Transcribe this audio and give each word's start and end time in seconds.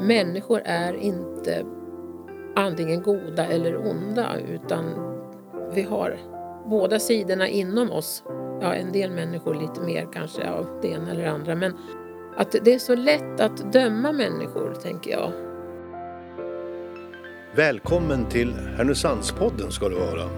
människor 0.00 0.60
är 0.64 0.94
inte 0.94 1.64
antingen 2.56 3.02
goda 3.02 3.46
eller 3.46 3.76
onda 3.90 4.28
utan 4.54 4.84
vi 5.74 5.82
har 5.82 6.18
båda 6.66 6.98
sidorna 6.98 7.48
inom 7.48 7.90
oss. 7.90 8.24
Ja, 8.60 8.74
en 8.74 8.92
del 8.92 9.10
människor 9.10 9.54
lite 9.54 9.80
mer 9.80 10.08
kanske 10.12 10.50
av 10.50 10.66
det 10.82 10.88
ena 10.88 11.10
eller 11.10 11.26
andra 11.26 11.54
men 11.54 11.72
att 12.36 12.56
det 12.64 12.74
är 12.74 12.78
så 12.78 12.94
lätt 12.94 13.40
att 13.40 13.72
döma 13.72 14.12
människor, 14.12 14.74
tänker 14.82 15.10
jag. 15.10 15.32
Välkommen 17.56 18.28
till 18.28 18.52
Härnösandspodden 18.52 19.70
ska 19.70 19.88
du 19.88 19.94
vara. 19.94 20.28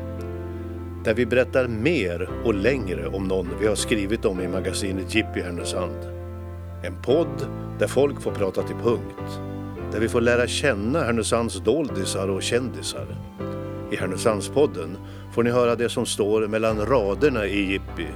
Där 1.05 1.15
vi 1.15 1.27
berättar 1.27 1.69
mer 1.69 2.31
och 2.45 2.55
längre 2.55 3.07
om 3.07 3.29
någon 3.29 3.49
vi 3.61 3.67
har 3.67 3.75
skrivit 3.75 4.25
om 4.25 4.41
i 4.41 4.49
magasinet 4.49 5.15
Jippi 5.15 5.41
Härnösand. 5.41 6.16
En 6.87 7.03
podd 7.03 7.49
där 7.79 7.87
folk 7.87 8.23
får 8.23 8.33
prata 8.33 8.63
till 8.63 8.77
punkt. 8.77 9.41
Där 9.93 10.01
vi 10.01 10.09
får 10.09 10.21
lära 10.21 10.47
känna 10.47 11.05
Härnösands 11.05 11.61
doldisar 11.61 12.29
och 12.29 12.43
kändisar. 12.43 13.07
I 13.93 13.97
Härnösandspodden 13.97 14.97
får 15.33 15.43
ni 15.43 15.51
höra 15.51 15.77
det 15.77 15.89
som 15.89 16.07
står 16.07 16.49
mellan 16.49 16.87
raderna 16.87 17.47
i 17.47 17.73
Jippi 17.73 18.07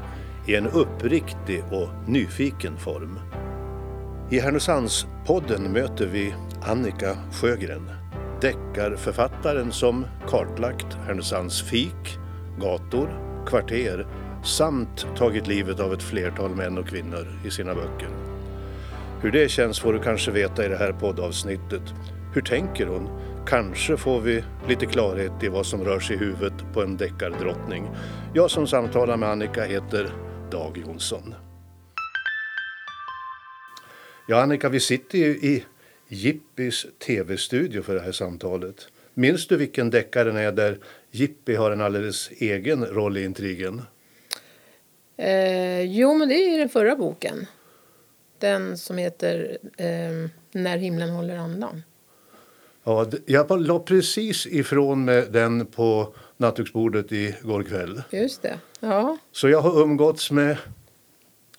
i 0.46 0.54
en 0.54 0.66
uppriktig 0.66 1.64
och 1.70 2.08
nyfiken 2.08 2.76
form. 2.76 3.18
I 4.30 4.38
Härnösandspodden 4.38 5.72
möter 5.72 6.06
vi 6.06 6.34
Annika 6.62 7.16
Sjögren, 7.32 7.90
deckarförfattaren 8.40 9.72
som 9.72 10.06
kartlagt 10.28 10.98
Härnösands 11.06 11.62
fik, 11.62 12.18
gator, 12.60 13.08
kvarter 13.46 14.06
samt 14.44 15.06
tagit 15.16 15.46
livet 15.46 15.80
av 15.80 15.92
ett 15.92 16.02
flertal 16.02 16.54
män 16.54 16.78
och 16.78 16.88
kvinnor 16.88 17.26
i 17.44 17.50
sina 17.50 17.74
böcker. 17.74 18.29
Hur 19.22 19.30
det 19.30 19.48
känns 19.48 19.80
får 19.80 19.92
du 19.92 19.98
kanske 19.98 20.30
veta 20.30 20.64
i 20.64 20.68
det 20.68 20.76
här 20.76 20.92
poddavsnittet. 20.92 21.82
Hur 22.34 22.42
tänker 22.42 22.86
hon? 22.86 23.08
Kanske 23.46 23.96
får 23.96 24.20
vi 24.20 24.44
lite 24.68 24.86
klarhet 24.86 25.32
i 25.42 25.48
vad 25.48 25.66
som 25.66 25.84
rör 25.84 26.00
sig 26.00 26.16
i 26.16 26.18
huvudet 26.18 26.52
på 26.74 26.82
en 26.82 26.96
deckardrottning. 26.96 27.88
Jag 28.34 28.50
som 28.50 28.66
samtalar 28.66 29.16
med 29.16 29.28
Annika 29.28 29.64
heter 29.64 30.12
Dag 30.50 30.82
Jonsson. 30.86 31.34
Ja, 34.28 34.42
Annika, 34.42 34.68
vi 34.68 34.80
sitter 34.80 35.18
ju 35.18 35.30
i 35.30 35.64
Jippis 36.08 36.86
tv-studio 37.06 37.82
för 37.82 37.94
det 37.94 38.00
här 38.00 38.12
samtalet. 38.12 38.88
Minns 39.14 39.46
du 39.46 39.56
vilken 39.56 39.90
deckaren 39.90 40.36
är 40.36 40.52
där 40.52 40.78
Jippi 41.10 41.54
har 41.54 41.70
en 41.70 41.80
alldeles 41.80 42.30
egen 42.30 42.86
roll 42.86 43.16
i 43.16 43.24
intrigen? 43.24 43.82
Eh, 45.16 45.82
jo, 45.82 46.14
men 46.14 46.28
det 46.28 46.34
är 46.34 46.52
ju 46.52 46.58
den 46.58 46.68
förra 46.68 46.96
boken. 46.96 47.46
Den 48.40 48.78
som 48.78 48.98
heter 48.98 49.58
eh, 49.76 50.28
När 50.52 50.78
himlen 50.78 51.10
håller 51.10 51.36
andan. 51.36 51.82
Ja, 52.84 53.06
jag 53.26 53.60
la 53.60 53.78
precis 53.78 54.46
ifrån 54.46 55.04
mig 55.04 55.26
den 55.30 55.66
på 55.66 56.14
nattduksbordet 56.36 57.12
igår 57.12 57.62
kväll. 57.62 58.02
Just 58.10 58.42
det. 58.42 58.58
Ja. 58.80 59.18
Så 59.32 59.48
jag 59.48 59.60
har 59.60 59.82
umgåtts 59.82 60.30
med 60.30 60.56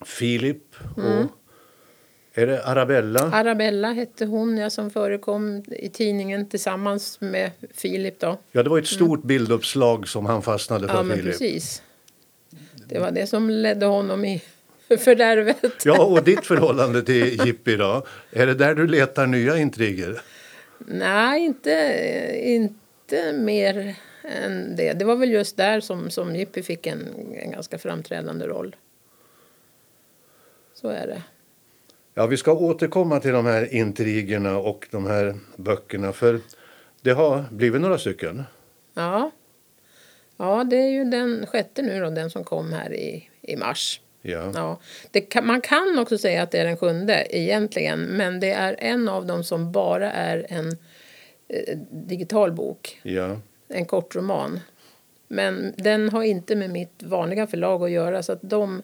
Filip 0.05 0.75
och 0.95 1.03
mm. 1.03 1.27
Är 2.33 2.47
det 2.47 2.65
Arabella? 2.65 3.19
Arabella 3.19 3.91
hette 3.91 4.25
hon 4.25 4.57
ja, 4.57 4.69
som 4.69 4.89
förekom 4.89 5.63
i 5.67 5.89
tidningen 5.89 6.49
tillsammans 6.49 7.21
med 7.21 7.51
Filip. 7.73 8.19
Då. 8.19 8.37
Ja, 8.51 8.63
det 8.63 8.69
var 8.69 8.79
ett 8.79 8.87
stort 8.87 9.17
mm. 9.17 9.27
bilduppslag 9.27 10.07
som 10.07 10.25
han 10.25 10.41
fastnade 10.41 10.87
för, 10.87 10.95
ja, 10.95 11.03
men 11.03 11.17
Filip. 11.17 11.31
Precis. 11.31 11.81
Det 12.87 12.99
var 12.99 13.11
det 13.11 13.27
som 13.27 13.49
ledde 13.49 13.85
honom 13.85 14.25
i 14.25 14.41
fördärvet. 15.05 15.85
Ja, 15.85 16.05
och 16.05 16.23
ditt 16.23 16.45
förhållande 16.45 17.03
till 17.03 17.45
Jippi 17.45 17.75
då? 17.75 18.05
Är 18.31 18.47
det 18.47 18.53
där 18.53 18.75
du 18.75 18.87
letar 18.87 19.27
nya 19.27 19.57
intriger? 19.57 20.21
Nej, 20.77 21.45
inte, 21.45 21.71
inte 22.41 23.33
mer 23.33 23.95
än 24.23 24.75
det. 24.75 24.93
Det 24.93 25.05
var 25.05 25.15
väl 25.15 25.31
just 25.31 25.57
där 25.57 25.79
som, 25.79 26.09
som 26.09 26.35
Jippi 26.35 26.63
fick 26.63 26.87
en, 26.87 27.07
en 27.35 27.51
ganska 27.51 27.77
framträdande 27.77 28.47
roll. 28.47 28.75
Så 30.73 30.87
är 30.87 31.07
det. 31.07 31.21
Ja, 32.13 32.27
vi 32.27 32.37
ska 32.37 32.53
återkomma 32.53 33.19
till 33.19 33.31
de 33.31 33.45
här 33.45 33.73
intrigerna 33.73 34.57
och 34.57 34.87
de 34.91 35.05
här 35.05 35.35
böckerna 35.55 36.13
för 36.13 36.39
det 37.01 37.11
har 37.11 37.45
blivit 37.51 37.81
några 37.81 37.97
stycken. 37.97 38.43
Ja. 38.93 39.31
Ja, 40.37 40.63
det 40.63 40.75
är 40.75 40.89
ju 40.89 41.03
den 41.03 41.47
sjätte 41.47 41.81
nu 41.81 41.99
då, 41.99 42.09
den 42.09 42.29
som 42.29 42.43
kom 42.43 42.73
här 42.73 42.93
i, 42.93 43.29
i 43.41 43.55
mars. 43.55 44.01
Ja. 44.21 44.51
Ja. 45.13 45.21
Kan, 45.29 45.47
man 45.47 45.61
kan 45.61 45.99
också 45.99 46.17
säga 46.17 46.43
att 46.43 46.51
det 46.51 46.57
är 46.57 46.65
den 46.65 46.77
sjunde 46.77 47.27
egentligen, 47.29 48.01
men 48.01 48.39
det 48.39 48.51
är 48.51 48.75
en 48.79 49.09
av 49.09 49.25
dem 49.25 49.43
som 49.43 49.71
bara 49.71 50.11
är 50.11 50.45
en 50.49 50.67
eh, 51.47 51.77
digital 51.91 52.51
bok. 52.51 52.99
Ja. 53.03 53.39
En 53.67 53.85
kort 53.85 54.15
roman. 54.15 54.59
Men 55.27 55.73
den 55.77 56.09
har 56.09 56.23
inte 56.23 56.55
med 56.55 56.69
mitt 56.69 57.03
vanliga 57.03 57.47
förlag 57.47 57.83
att 57.83 57.91
göra 57.91 58.23
så 58.23 58.31
att 58.31 58.41
de 58.41 58.81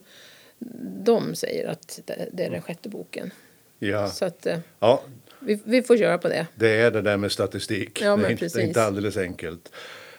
de 1.03 1.35
säger 1.35 1.67
att 1.67 1.99
det 2.31 2.43
är 2.43 2.49
den 2.49 2.61
sjätte 2.61 2.89
boken. 2.89 3.33
Ja. 3.79 4.07
Så 4.07 4.25
att, 4.25 4.45
eh, 4.45 4.57
ja. 4.79 5.01
vi, 5.39 5.59
vi 5.63 5.83
får 5.83 5.97
köra 5.97 6.17
på 6.17 6.27
det. 6.27 6.47
Det 6.55 6.69
är 6.69 6.91
det 6.91 7.01
där 7.01 7.17
med 7.17 7.31
statistik. 7.31 8.01
Ja, 8.01 8.17
det, 8.17 8.25
är 8.25 8.31
inte, 8.31 8.47
det 8.47 8.63
inte 8.63 8.83
alldeles 8.83 9.17
enkelt. 9.17 9.71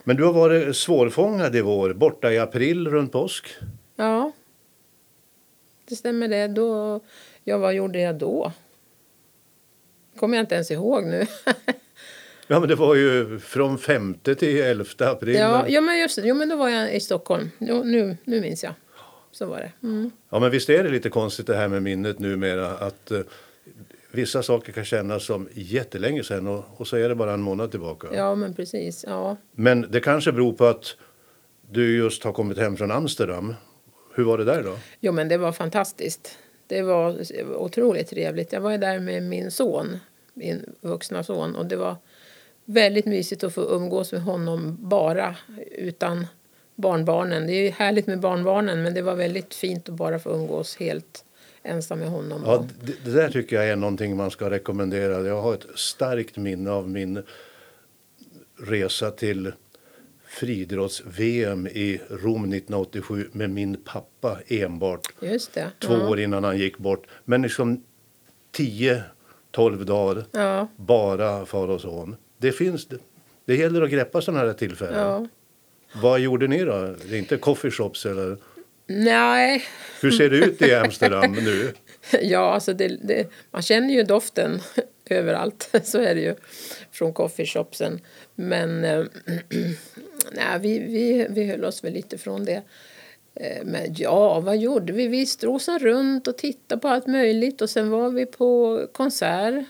Men 0.05 0.17
du 0.17 0.25
har 0.25 0.33
varit 0.33 0.77
svårfångad 0.77 1.57
i 1.57 1.61
vår, 1.61 1.93
borta 1.93 2.33
i 2.33 2.39
april 2.39 2.89
runt 2.89 3.13
påsk. 3.13 3.47
Ja, 3.97 4.33
det 5.89 5.97
stämmer 5.97 6.29
det. 6.29 6.49
Då, 6.49 7.01
ja, 7.45 7.59
vad 7.59 7.75
gjorde 7.75 8.01
jag 8.01 8.15
då? 8.15 8.53
kommer 10.19 10.37
jag 10.37 10.43
inte 10.43 10.55
ens 10.55 10.71
ihåg 10.71 11.05
nu. 11.05 11.27
ja, 12.47 12.61
men 12.61 12.69
det 12.69 12.75
var 12.75 12.95
ju 12.95 13.39
från 13.39 13.79
5 13.79 14.15
till 14.15 14.63
11 14.63 14.85
april. 14.99 15.35
Ja, 15.35 15.65
ja 15.69 15.81
men 15.81 15.99
just 15.99 16.17
det. 16.17 16.29
Jo, 16.29 16.35
men 16.35 16.49
då 16.49 16.57
var 16.57 16.69
jag 16.69 16.95
i 16.95 17.01
Stockholm. 17.01 17.51
Jo, 17.59 17.83
nu, 17.85 18.17
nu 18.25 18.41
minns 18.41 18.65
jag 18.65 18.75
så 19.33 19.47
var 19.47 19.59
det. 19.59 19.73
Mm. 19.87 20.11
Ja, 20.31 20.39
men 20.39 20.51
visst 20.51 20.71
är 20.71 20.85
det 20.85 20.91
lite 20.91 21.11
konstigt 21.11 21.47
det 21.47 21.57
här 21.57 21.69
med 21.69 21.83
minnet 21.83 22.19
numera 22.19 22.71
att 22.71 23.13
uh, 23.13 23.21
vissa 24.11 24.43
saker 24.43 24.73
kan 24.73 24.85
kännas 24.85 25.25
som 25.25 25.49
jättelänge 25.55 26.25
sedan 26.25 26.47
och, 26.47 26.65
och, 26.77 26.87
så 26.87 26.97
är 26.97 27.09
det 27.09 27.15
bara 27.15 27.33
en 27.33 27.41
månad 27.41 27.71
tillbaka. 27.71 28.09
Ja, 28.13 28.35
men 28.35 28.55
precis. 28.55 29.05
Ja. 29.09 29.37
Men 29.53 29.87
det 29.91 30.01
kanske 30.01 30.33
beror 30.33 30.53
på 30.53 30.65
att 30.65 30.97
du 31.71 31.97
just 31.97 32.25
har 32.25 32.33
kommit 32.33 32.59
hem 32.59 32.77
från 32.77 32.91
Amsterdam. 32.91 33.55
Hur 34.19 34.25
var 34.25 34.39
det 34.39 34.45
där 34.45 34.63
då? 34.63 34.77
Jo, 35.01 35.13
men 35.13 35.29
det 35.29 35.37
var 35.37 35.53
fantastiskt. 35.53 36.39
Det 36.67 36.83
var 36.83 37.17
otroligt 37.57 38.09
trevligt. 38.09 38.53
Jag 38.53 38.61
var 38.61 38.79
där 38.79 38.99
med 38.99 39.23
min 39.23 39.51
son, 39.51 39.99
min 40.35 40.75
vuxna 40.81 41.23
son 41.23 41.57
och 41.57 41.67
det 41.67 41.77
var 41.77 41.97
väldigt 42.65 43.07
mysigt 43.07 43.45
att 43.45 43.55
få 43.55 43.61
umgås 43.61 44.13
med 44.13 44.23
honom 44.23 44.77
bara 44.81 45.37
utan 45.71 46.27
barnbarnen. 46.75 47.47
Det 47.47 47.53
är 47.53 47.71
härligt 47.73 48.07
med 48.07 48.21
barnbarnen 48.21 48.83
men 48.83 48.95
det 48.95 49.03
var 49.03 49.15
väldigt 49.15 49.55
fint 49.55 49.89
att 49.89 49.95
bara 49.95 50.19
få 50.19 50.31
umgås 50.31 50.77
helt 50.77 51.25
ensam 51.63 51.99
med 51.99 52.09
honom. 52.09 52.43
Ja, 52.47 52.65
det, 52.81 53.05
det 53.05 53.11
där 53.11 53.31
tycker 53.31 53.57
jag 53.57 53.69
är 53.69 53.77
någonting 53.77 54.17
man 54.17 54.31
ska 54.31 54.51
rekommendera. 54.51 55.27
Jag 55.27 55.43
har 55.43 55.55
ett 55.55 55.67
starkt 55.75 56.37
minne 56.37 56.71
av 56.71 56.89
min 56.91 57.23
resa 58.57 59.11
till 59.11 59.53
friidrotts-VM 60.29 61.67
i 61.67 62.01
Rom 62.11 62.45
1987 62.45 63.29
med 63.33 63.51
min 63.51 63.77
pappa 63.85 64.39
enbart. 64.47 65.09
Just 65.21 65.55
det. 65.55 65.71
Två 65.79 65.95
ja. 65.95 66.09
år 66.09 66.21
innan 66.21 66.45
han 66.45 66.59
gick 66.59 66.79
bort. 66.79 67.07
Men 67.25 67.43
liksom 67.43 67.83
10-12 68.57 69.05
dagar 69.85 70.25
ja. 70.33 70.69
bara 70.77 71.47
far 71.47 71.69
och 71.69 71.81
son. 71.81 72.17
Det 72.39 72.53
finns, 72.53 72.87
det, 72.87 72.99
det 73.45 73.57
gäller 73.57 73.83
att 73.83 73.91
greppa 73.91 74.21
sådana 74.21 74.47
här 74.47 74.53
tillfällen. 74.53 74.99
Ja. 74.99 75.27
Vad 75.93 76.21
gjorde 76.21 76.47
ni 76.47 76.65
då? 76.65 76.95
Inte 77.13 77.37
coffeeshops 77.37 78.07
eller? 78.07 78.37
Nej. 78.87 79.65
Hur 80.01 80.11
ser 80.11 80.31
det 80.31 80.37
ut 80.37 80.63
i 80.63 80.75
Amsterdam 80.75 81.33
nu? 81.33 81.73
ja, 82.23 82.55
alltså 82.55 82.73
det, 82.73 82.89
det, 82.89 83.27
man 83.51 83.63
känner 83.63 83.95
ju 83.95 84.03
doften 84.03 84.61
överallt. 85.11 85.71
Så 85.85 85.99
är 85.99 86.15
det 86.15 86.21
ju 86.21 86.35
från 86.93 87.13
coffeeshopsen. 87.13 88.01
Men 88.35 88.85
äh, 88.85 89.05
nej, 90.33 90.59
vi, 90.61 90.79
vi, 90.79 91.27
vi 91.31 91.45
höll 91.45 91.65
oss 91.65 91.85
väl 91.85 91.93
lite 91.93 92.19
från 92.19 92.45
det. 92.45 92.63
Eh, 93.35 93.65
men 93.65 93.95
ja, 93.97 94.41
vad 94.41 94.57
gjorde 94.57 94.93
vi? 94.93 95.07
Vi 95.09 95.27
strosade 95.27 95.79
runt 95.79 96.29
och 96.29 96.39
tittade 96.39 96.81
på 96.81 96.89
allt 96.89 97.07
möjligt 97.07 97.63
och 97.63 97.71
sen 97.71 97.91
var 97.91 98.11
vi 98.11 98.27
på 98.27 98.81
konsert 98.93 99.65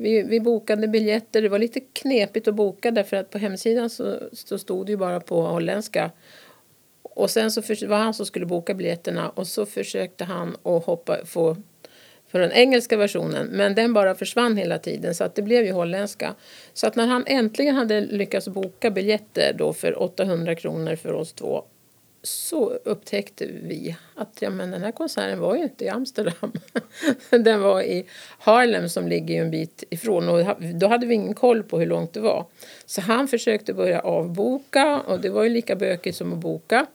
vi, 0.00 0.22
vi 0.22 0.40
bokade 0.40 0.88
biljetter. 0.88 1.42
Det 1.42 1.48
var 1.48 1.58
lite 1.58 1.80
knepigt 1.80 2.48
att 2.48 2.54
boka 2.54 2.90
därför 2.90 3.16
att 3.16 3.30
på 3.30 3.38
hemsidan 3.38 3.90
så, 3.90 4.18
så 4.32 4.58
stod 4.58 4.86
det 4.86 4.92
ju 4.92 4.96
bara 4.96 5.20
på 5.20 5.42
holländska. 5.42 6.10
Och 7.02 7.30
sen 7.30 7.50
så 7.50 7.62
för, 7.62 7.86
var 7.86 7.96
han 7.96 8.14
som 8.14 8.26
skulle 8.26 8.46
boka 8.46 8.74
biljetterna 8.74 9.28
och 9.28 9.46
så 9.46 9.66
försökte 9.66 10.24
han 10.24 10.56
att 10.62 10.84
hoppa, 10.84 11.24
få 11.24 11.56
för 12.30 12.38
den 12.38 12.52
engelska 12.52 12.96
versionen 12.96 13.46
men 13.46 13.74
den 13.74 13.92
bara 13.92 14.14
försvann 14.14 14.56
hela 14.56 14.78
tiden 14.78 15.14
så 15.14 15.24
att 15.24 15.34
det 15.34 15.42
blev 15.42 15.64
ju 15.64 15.72
holländska. 15.72 16.34
Så 16.72 16.86
att 16.86 16.96
när 16.96 17.06
han 17.06 17.24
äntligen 17.26 17.74
hade 17.74 18.00
lyckats 18.00 18.48
boka 18.48 18.90
biljetter 18.90 19.52
då 19.58 19.72
för 19.72 20.02
800 20.02 20.54
kronor 20.54 20.96
för 20.96 21.12
oss 21.12 21.32
två 21.32 21.64
så 22.22 22.70
upptäckte 22.84 23.46
vi 23.46 23.96
att 24.14 24.38
ja, 24.40 24.50
men 24.50 24.70
den 24.70 24.82
här 24.82 24.92
konserten 24.92 25.40
var 25.40 25.56
ju 25.56 25.62
inte 25.62 25.84
i 25.84 25.88
Amsterdam. 25.88 26.52
den 27.30 27.60
var 27.60 27.82
i 27.82 28.06
Harlem 28.38 28.88
som 28.88 29.08
ligger 29.08 29.42
en 29.42 29.50
bit 29.50 29.84
ifrån 29.90 30.28
och 30.28 30.56
då 30.74 30.86
hade 30.86 31.06
vi 31.06 31.14
ingen 31.14 31.34
koll 31.34 31.62
på 31.62 31.78
hur 31.78 31.86
långt 31.86 32.12
det 32.12 32.20
var. 32.20 32.46
Så 32.86 33.00
han 33.00 33.28
försökte 33.28 33.74
börja 33.74 34.00
avboka 34.00 35.00
och 35.06 35.20
det 35.20 35.30
var 35.30 35.42
ju 35.42 35.50
lika 35.50 35.76
bökigt 35.76 36.16
som 36.16 36.32
att 36.32 36.38
boka. 36.38 36.86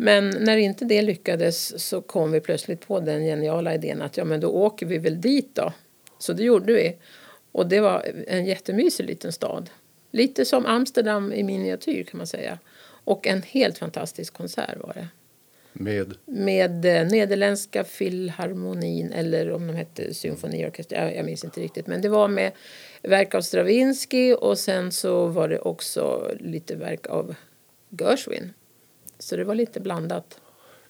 Men 0.00 0.30
när 0.40 0.56
inte 0.56 0.84
det 0.84 1.02
lyckades 1.02 1.84
så 1.88 2.00
kom 2.00 2.32
vi 2.32 2.40
plötsligt 2.40 2.86
på 2.86 3.00
den 3.00 3.24
geniala 3.24 3.74
idén 3.74 4.02
att 4.02 4.16
ja 4.16 4.24
men 4.24 4.40
då 4.40 4.48
åker 4.48 4.86
vi 4.86 4.98
väl 4.98 5.20
dit 5.20 5.54
då. 5.54 5.72
Så 6.18 6.32
det 6.32 6.42
gjorde 6.42 6.72
vi. 6.72 6.96
Och 7.52 7.66
det 7.66 7.80
var 7.80 8.06
en 8.26 8.46
jättemysig 8.46 9.04
liten 9.04 9.32
stad. 9.32 9.70
Lite 10.10 10.44
som 10.44 10.66
Amsterdam 10.66 11.32
i 11.32 11.42
miniatyr 11.42 12.04
kan 12.04 12.18
man 12.18 12.26
säga. 12.26 12.58
Och 13.04 13.26
en 13.26 13.42
helt 13.42 13.78
fantastisk 13.78 14.34
konsert 14.34 14.76
var 14.80 14.94
det. 14.94 15.08
Med? 15.72 16.14
Med 16.24 16.84
eh, 16.84 17.08
Nederländska 17.08 17.84
filharmonin 17.84 19.12
eller 19.12 19.52
om 19.52 19.66
de 19.66 19.76
hette 19.76 20.14
symfoniorkester. 20.14 20.96
Jag, 20.96 21.16
jag 21.16 21.24
minns 21.24 21.44
inte 21.44 21.60
riktigt. 21.60 21.86
Men 21.86 22.02
det 22.02 22.08
var 22.08 22.28
med 22.28 22.52
verk 23.02 23.34
av 23.34 23.40
Stravinsky 23.40 24.32
och 24.32 24.58
sen 24.58 24.92
så 24.92 25.26
var 25.26 25.48
det 25.48 25.58
också 25.58 26.32
lite 26.40 26.74
verk 26.74 27.06
av 27.06 27.34
Gershwin. 27.90 28.52
Så 29.18 29.36
det 29.36 29.44
var 29.44 29.54
lite 29.54 29.80
blandat. 29.80 30.40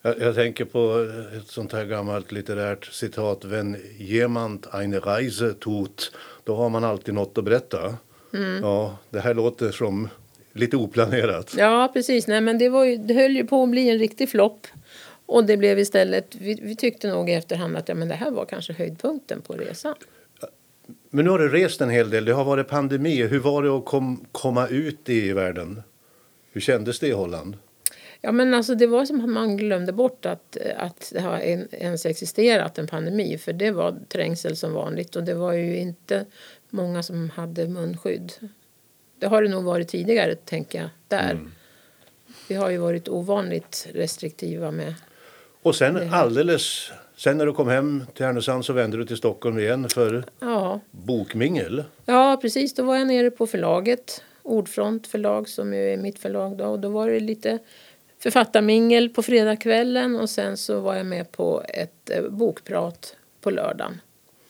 Jag, 0.02 0.20
jag, 0.20 0.34
tänker 0.34 0.64
på 0.64 1.08
ett 1.36 1.48
sånt 1.48 1.72
här 1.72 1.84
gammalt 1.84 2.32
litterärt 2.32 2.84
citat. 2.84 3.44
Wenn 3.44 3.76
jemand 3.98 4.66
eine 4.74 4.98
Reise 4.98 5.54
tut, 5.54 6.12
då 6.44 6.56
har 6.56 6.68
man 6.68 6.84
alltid 6.84 7.14
något 7.14 7.38
att 7.38 7.44
berätta. 7.44 7.96
Mm. 8.34 8.62
Ja, 8.62 8.98
det 9.10 9.20
här 9.20 9.34
låter 9.34 9.70
som 9.70 10.08
lite 10.52 10.76
oplanerat. 10.76 11.54
Ja, 11.58 11.90
precis. 11.92 12.26
Nej, 12.26 12.40
men 12.40 12.58
det, 12.58 12.68
var 12.68 12.84
ju, 12.84 12.96
det 12.96 13.14
höll 13.14 13.36
ju 13.36 13.46
på 13.46 13.62
att 13.62 13.70
bli 13.70 13.90
en 13.90 13.98
riktig 13.98 14.28
flopp. 14.28 14.66
Och 15.26 15.44
det 15.44 15.56
blev 15.56 15.78
istället, 15.78 16.34
vi, 16.34 16.54
vi 16.62 16.76
tyckte 16.76 17.08
nog 17.08 17.30
i 17.30 17.32
efterhand 17.32 17.76
att 17.76 17.88
ja, 17.88 17.94
men 17.94 18.08
det 18.08 18.14
här 18.14 18.30
var 18.30 18.44
kanske 18.44 18.72
höjdpunkten 18.72 19.42
på 19.42 19.52
resan. 19.52 19.94
Men 21.10 21.24
nu 21.24 21.30
har 21.30 21.38
du 21.38 21.48
rest 21.48 21.80
en 21.80 21.90
hel 21.90 22.10
del, 22.10 22.24
det 22.24 22.32
har 22.32 22.44
varit 22.44 22.68
pandemi. 22.68 23.26
Hur 23.26 23.38
var 23.38 23.62
det 23.62 23.70
att 23.70 23.84
kom, 23.84 24.24
komma 24.32 24.66
ut 24.66 25.08
i 25.08 25.32
världen? 25.32 25.82
Hur 26.52 26.60
kändes 26.60 26.98
det 26.98 27.08
i 27.08 27.12
Holland? 27.12 27.56
Ja, 28.20 28.32
men 28.32 28.54
alltså, 28.54 28.74
det 28.74 28.86
var 28.86 29.04
som 29.04 29.20
att 29.20 29.30
man 29.30 29.56
glömde 29.56 29.92
bort 29.92 30.26
att, 30.26 30.56
att 30.76 31.12
det 31.14 31.20
har 31.20 31.38
ens 31.38 32.06
existerat 32.06 32.78
en 32.78 32.86
pandemi. 32.86 33.38
För 33.38 33.52
det 33.52 33.70
var 33.70 33.98
trängsel 34.08 34.56
som 34.56 34.72
vanligt 34.72 35.16
och 35.16 35.24
det 35.24 35.34
var 35.34 35.52
ju 35.52 35.76
inte 35.76 36.24
många 36.70 37.02
som 37.02 37.30
hade 37.30 37.68
munskydd. 37.68 38.32
Det 39.18 39.26
har 39.26 39.42
det 39.42 39.48
nog 39.48 39.64
varit 39.64 39.88
tidigare, 39.88 40.34
tänker 40.34 40.78
jag, 40.78 40.88
där. 41.08 41.30
Mm. 41.30 41.52
Vi 42.48 42.54
har 42.54 42.70
ju 42.70 42.78
varit 42.78 43.08
ovanligt 43.08 43.88
restriktiva 43.92 44.70
med 44.70 44.94
Och 45.62 45.76
sen 45.76 46.12
alldeles... 46.12 46.90
Sen 47.16 47.38
när 47.38 47.46
du 47.46 47.52
kom 47.52 47.68
hem 47.68 48.04
till 48.14 48.26
Härnösand 48.26 48.64
så 48.64 48.72
vände 48.72 48.96
du 48.96 49.04
till 49.04 49.16
Stockholm 49.16 49.58
igen 49.58 49.88
för 49.88 50.24
ja. 50.40 50.80
bokmingel. 50.90 51.84
Ja, 52.04 52.38
precis. 52.42 52.74
Då 52.74 52.82
var 52.82 52.96
jag 52.96 53.06
nere 53.06 53.30
på 53.30 53.46
förlaget, 53.46 54.22
Ordfront 54.42 55.06
förlag 55.06 55.48
som 55.48 55.74
är 55.74 55.96
mitt 55.96 56.18
förlag 56.18 56.56
då. 56.56 56.64
Och 56.64 56.78
då 56.78 56.88
var 56.88 57.10
det 57.10 57.20
lite 57.20 57.58
författarmingel 58.18 59.08
på 59.08 59.22
fredagskvällen 59.22 60.16
och 60.16 60.30
sen 60.30 60.56
så 60.56 60.80
var 60.80 60.94
jag 60.94 61.06
med 61.06 61.32
på 61.32 61.62
ett 61.68 62.10
eh, 62.10 62.22
bokprat 62.22 63.16
på 63.40 63.50
lördagen. 63.50 64.00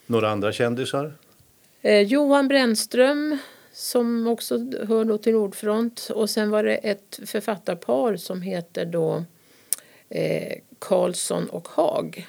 Några 0.06 0.30
andra 0.30 0.52
kändisar? 0.52 1.12
Eh, 1.82 2.00
Johan 2.00 2.48
Brännström 2.48 3.38
som 3.72 4.26
också 4.26 4.58
hör 4.88 5.04
då 5.04 5.18
till 5.18 5.34
Ordfront 5.34 6.10
och 6.14 6.30
sen 6.30 6.50
var 6.50 6.64
det 6.64 6.74
ett 6.74 7.20
författarpar 7.26 8.16
som 8.16 8.42
heter 8.42 8.84
då 8.84 9.24
eh, 10.08 10.58
Karlsson 10.78 11.48
och 11.48 11.68
Haag. 11.68 12.26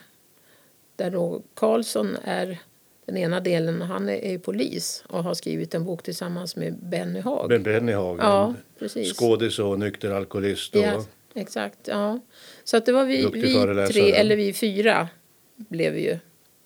Där 0.96 1.12
då 1.12 1.42
Karlsson 1.54 2.18
är 2.24 2.60
den 3.06 3.18
ena 3.18 3.40
delen, 3.40 3.82
han 3.82 4.10
är, 4.10 4.14
är 4.14 4.38
polis 4.38 5.04
och 5.08 5.24
har 5.24 5.34
skrivit 5.34 5.76
en 5.76 5.86
bok 5.86 6.04
tillsammans 6.04 6.56
med 6.56 6.76
Benny 6.84 7.20
Haag. 7.20 7.50
Ben 7.50 7.64
Benny 7.64 7.92
Haag, 7.92 8.20
ja, 8.20 8.54
precis. 8.80 9.20
skådis 9.20 9.60
och 9.60 9.80
nykter 9.80 10.12
alkoholist. 10.12 10.76
Och... 10.76 10.82
Ja, 10.82 11.04
exakt. 11.36 11.80
Ja. 11.88 12.20
Så 12.64 12.78
att 12.78 12.86
det 12.86 12.92
var 12.92 13.06
vi, 13.06 13.30
vi 13.34 13.42
tre, 13.88 14.12
eller 14.12 14.36
vi 14.36 14.54
fyra 14.54 15.08
blev 15.56 15.94
vi 15.94 16.02
ju 16.02 16.18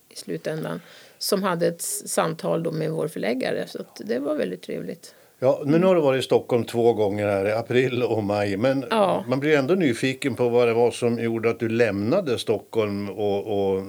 i 0.09 0.15
slutändan 0.15 0.81
som 1.17 1.43
hade 1.43 1.67
ett 1.67 1.81
samtal 1.81 2.63
då 2.63 2.71
med 2.71 2.91
vår 2.91 3.07
förläggare. 3.07 3.67
Så 3.67 3.79
det 3.97 4.19
var 4.19 4.35
väldigt 4.35 4.61
trevligt. 4.61 5.15
Ja, 5.39 5.61
men 5.65 5.81
nu 5.81 5.87
har 5.87 5.95
du 5.95 6.01
varit 6.01 6.19
i 6.19 6.25
Stockholm 6.25 6.63
två 6.63 6.93
gånger 6.93 7.27
här 7.27 7.47
i 7.47 7.51
april 7.51 8.03
och 8.03 8.23
maj. 8.23 8.57
Men 8.57 8.85
ja. 8.89 9.25
man 9.27 9.39
blir 9.39 9.57
ändå 9.57 9.73
nyfiken 9.73 10.35
på 10.35 10.49
vad 10.49 10.67
det 10.67 10.73
var 10.73 10.91
som 10.91 11.19
gjorde 11.19 11.49
att 11.49 11.59
du 11.59 11.69
lämnade 11.69 12.39
Stockholm 12.39 13.09
och, 13.09 13.73
och 13.75 13.83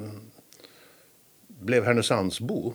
blev 1.47 1.85
Härnösandsbo. 1.85 2.75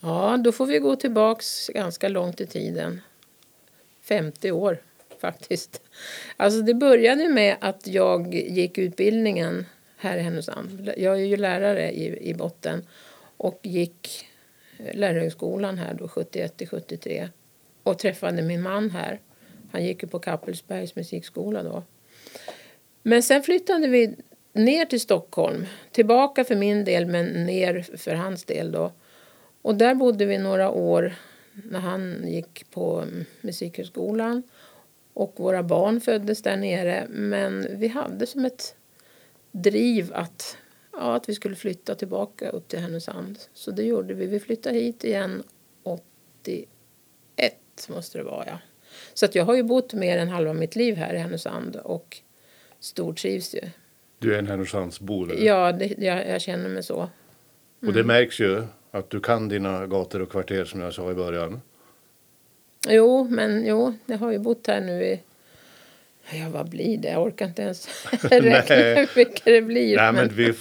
Ja, 0.00 0.36
då 0.44 0.52
får 0.52 0.66
vi 0.66 0.78
gå 0.78 0.96
tillbaks 0.96 1.68
ganska 1.68 2.08
långt 2.08 2.40
i 2.40 2.46
tiden. 2.46 3.00
50 4.02 4.52
år 4.52 4.78
faktiskt. 5.20 5.82
Alltså 6.36 6.62
det 6.62 6.74
började 6.74 7.28
med 7.28 7.56
att 7.60 7.86
jag 7.86 8.34
gick 8.34 8.78
utbildningen 8.78 9.66
här 9.96 10.18
i 10.18 10.20
Härnösand. 10.20 10.92
Jag 10.96 11.14
är 11.14 11.24
ju 11.24 11.36
lärare 11.36 11.92
i, 11.92 12.30
i 12.30 12.34
botten 12.34 12.86
och 13.36 13.60
gick 13.62 14.26
eh, 14.78 14.94
lärarhögskolan 14.94 15.78
här 15.78 15.94
då 15.94 16.08
71 16.08 16.56
till 16.56 16.68
73 16.68 17.28
och 17.82 17.98
träffade 17.98 18.42
min 18.42 18.62
man 18.62 18.90
här. 18.90 19.20
Han 19.72 19.84
gick 19.84 20.02
ju 20.02 20.08
på 20.08 20.18
Kappelsbergs 20.18 20.96
musikskola 20.96 21.62
då. 21.62 21.82
Men 23.02 23.22
sen 23.22 23.42
flyttade 23.42 23.88
vi 23.88 24.16
ner 24.52 24.84
till 24.84 25.00
Stockholm. 25.00 25.66
Tillbaka 25.92 26.44
för 26.44 26.56
min 26.56 26.84
del, 26.84 27.06
men 27.06 27.26
ner 27.46 27.96
för 27.96 28.14
hans 28.14 28.44
del 28.44 28.72
då. 28.72 28.92
Och 29.62 29.74
där 29.74 29.94
bodde 29.94 30.26
vi 30.26 30.38
några 30.38 30.70
år 30.70 31.14
när 31.52 31.80
han 31.80 32.24
gick 32.28 32.70
på 32.70 33.00
mm, 33.00 33.24
Musikhögskolan. 33.40 34.42
Och 35.16 35.32
våra 35.36 35.62
barn 35.62 36.00
föddes 36.00 36.42
där 36.42 36.56
nere. 36.56 37.06
Men 37.08 37.66
vi 37.78 37.88
hade 37.88 38.26
som 38.26 38.44
ett 38.44 38.74
driv 39.52 40.10
att, 40.14 40.56
ja, 40.92 41.16
att 41.16 41.28
vi 41.28 41.34
skulle 41.34 41.56
flytta 41.56 41.94
tillbaka 41.94 42.48
upp 42.48 42.68
till 42.68 42.78
Härnösand. 42.78 43.38
Så 43.54 43.70
det 43.70 43.82
gjorde 43.82 44.14
vi. 44.14 44.26
Vi 44.26 44.40
flyttade 44.40 44.78
hit 44.78 45.04
igen 45.04 45.42
81 45.82 46.68
måste 47.88 48.18
det 48.18 48.24
vara. 48.24 48.44
Ja. 48.46 48.58
Så 49.14 49.24
att 49.24 49.34
jag 49.34 49.44
har 49.44 49.54
ju 49.54 49.62
bott 49.62 49.94
mer 49.94 50.18
än 50.18 50.28
halva 50.28 50.52
mitt 50.52 50.76
liv 50.76 50.96
här 50.96 51.14
i 51.14 51.18
Härnösand 51.18 51.76
och 51.76 52.16
stortrivs 52.80 53.54
ju. 53.54 53.60
Du 54.18 54.34
är 54.34 54.38
en 54.38 54.46
Härnösandsbo? 54.46 55.34
Ja, 55.34 55.72
det, 55.72 55.94
jag, 55.98 56.28
jag, 56.28 56.40
känner 56.40 56.68
mig 56.68 56.82
så. 56.82 56.96
Mm. 56.96 57.08
Och 57.80 57.92
det 57.92 58.00
mm. 58.00 58.06
märks 58.06 58.40
ju 58.40 58.62
att 58.90 59.10
du 59.10 59.20
kan 59.20 59.48
dina 59.48 59.86
gator 59.86 60.22
och 60.22 60.30
kvarter 60.30 60.64
som 60.64 60.80
jag 60.80 60.94
sa 60.94 61.10
i 61.10 61.14
början. 61.14 61.60
Jo, 62.88 63.28
men 63.30 63.66
jo, 63.66 63.94
jag 64.06 64.18
har 64.18 64.32
ju 64.32 64.38
bott 64.38 64.66
här 64.66 64.80
nu 64.80 65.04
i 65.04 65.20
Ja, 66.30 66.48
vad 66.52 66.68
blir 66.68 66.98
det? 66.98 67.08
Jag 67.08 67.22
orkar 67.22 67.46
inte 67.46 67.62
ens 67.62 67.88
räkna 68.22 68.76
hur 68.76 69.16
mycket 69.16 69.44
det 69.44 69.62
blir. 69.62 69.96
Nej, 69.96 70.12
men 70.12 70.28
vi, 70.28 70.52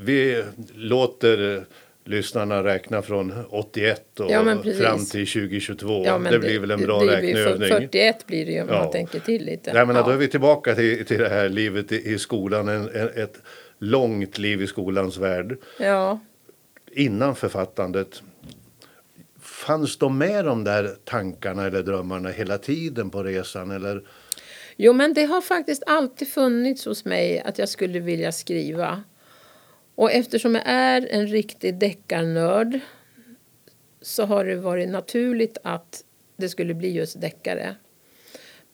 vi 0.00 0.44
låter 0.74 1.64
lyssnarna 2.04 2.64
räkna 2.64 3.02
från 3.02 3.32
81 3.50 4.20
och 4.20 4.30
ja, 4.30 4.44
fram 4.78 5.04
till 5.04 5.26
2022. 5.26 6.02
Ja, 6.06 6.18
det, 6.18 6.30
det 6.30 6.38
blir 6.38 6.58
väl 6.58 6.70
en 6.70 6.80
bra 6.80 7.00
det, 7.00 7.16
räkneövning. 7.16 7.68
41 7.68 8.26
blir 8.26 8.46
det 8.46 8.52
ju 8.52 8.62
om 8.62 8.68
ja. 8.68 8.82
man 8.82 8.92
tänker 8.92 9.20
till 9.20 9.44
lite. 9.44 9.72
Nej, 9.72 9.86
men. 9.86 9.96
Då 9.96 10.10
är 10.10 10.16
vi 10.16 10.28
tillbaka 10.28 10.74
till, 10.74 11.06
till 11.06 11.18
det 11.18 11.28
här 11.28 11.48
livet 11.48 11.92
i, 11.92 12.12
i 12.12 12.18
skolan. 12.18 12.68
En, 12.68 12.88
en, 12.94 13.08
ett 13.08 13.38
långt 13.78 14.38
liv 14.38 14.62
i 14.62 14.66
skolans 14.66 15.18
värld. 15.18 15.56
Ja. 15.78 16.20
Innan 16.92 17.36
författandet. 17.36 18.22
Fanns 19.68 19.98
de 19.98 20.18
med 20.18 20.44
de 20.44 20.64
där 20.64 20.96
tankarna 21.04 21.66
eller 21.66 21.82
drömmarna 21.82 22.28
hela 22.28 22.58
tiden 22.58 23.10
på 23.10 23.22
resan? 23.22 23.70
Eller 23.70 24.02
Jo, 24.76 24.92
men 24.92 25.14
det 25.14 25.24
har 25.24 25.40
faktiskt 25.40 25.82
alltid 25.86 26.28
funnits 26.28 26.84
hos 26.84 27.04
mig 27.04 27.40
att 27.40 27.58
jag 27.58 27.68
skulle 27.68 28.00
vilja 28.00 28.32
skriva. 28.32 29.02
Och 29.94 30.12
eftersom 30.12 30.54
jag 30.54 30.64
är 30.66 31.08
en 31.10 31.26
riktig 31.26 31.78
deckarnörd 31.78 32.80
så 34.02 34.24
har 34.24 34.44
det 34.44 34.56
varit 34.56 34.88
naturligt 34.88 35.58
att 35.64 36.04
det 36.36 36.48
skulle 36.48 36.74
bli 36.74 36.92
just 36.92 37.20
deckare. 37.20 37.76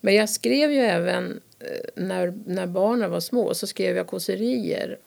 Men 0.01 0.15
jag 0.15 0.29
skrev 0.29 0.73
ju 0.73 0.81
även 0.81 1.41
eh, 1.59 2.05
när, 2.05 2.35
när 2.47 2.67
barnen 2.67 3.11
var 3.11 3.21
små 3.21 3.55
så 3.55 3.67
skrev 3.67 3.97
jag 3.97 4.07
kåserier 4.07 4.99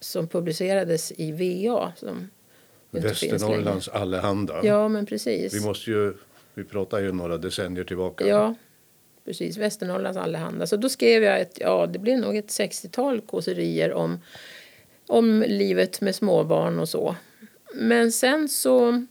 som 0.00 0.28
publicerades 0.28 1.12
i 1.16 1.32
VA. 1.32 1.92
Som 1.96 2.30
Västernorrlands 3.02 3.88
Allehanda. 3.88 4.60
Ja, 4.62 4.88
men 4.88 5.06
precis. 5.06 5.54
Vi 5.54 5.60
måste 5.60 5.90
ju, 5.90 6.14
vi 6.54 6.64
pratar 6.64 6.98
ju 6.98 7.12
några 7.12 7.38
decennier 7.38 7.84
tillbaka. 7.84 8.26
Ja, 8.26 8.54
precis. 9.24 9.56
Västernorrlands 9.56 10.18
Allehanda. 10.18 10.66
Så 10.66 10.76
då 10.76 10.88
skrev 10.88 11.22
jag 11.22 11.40
ett, 11.40 11.58
ja 11.60 11.86
det 11.86 11.98
blev 11.98 12.18
nog 12.18 12.36
ett 12.36 12.48
60-tal 12.48 13.20
kåserier 13.20 13.92
om, 13.92 14.20
om 15.06 15.44
livet 15.48 16.00
med 16.00 16.14
småbarn 16.14 16.78
och 16.78 16.88
så. 16.88 17.16
Men 17.74 18.12
sen 18.12 18.48
så 18.48 19.04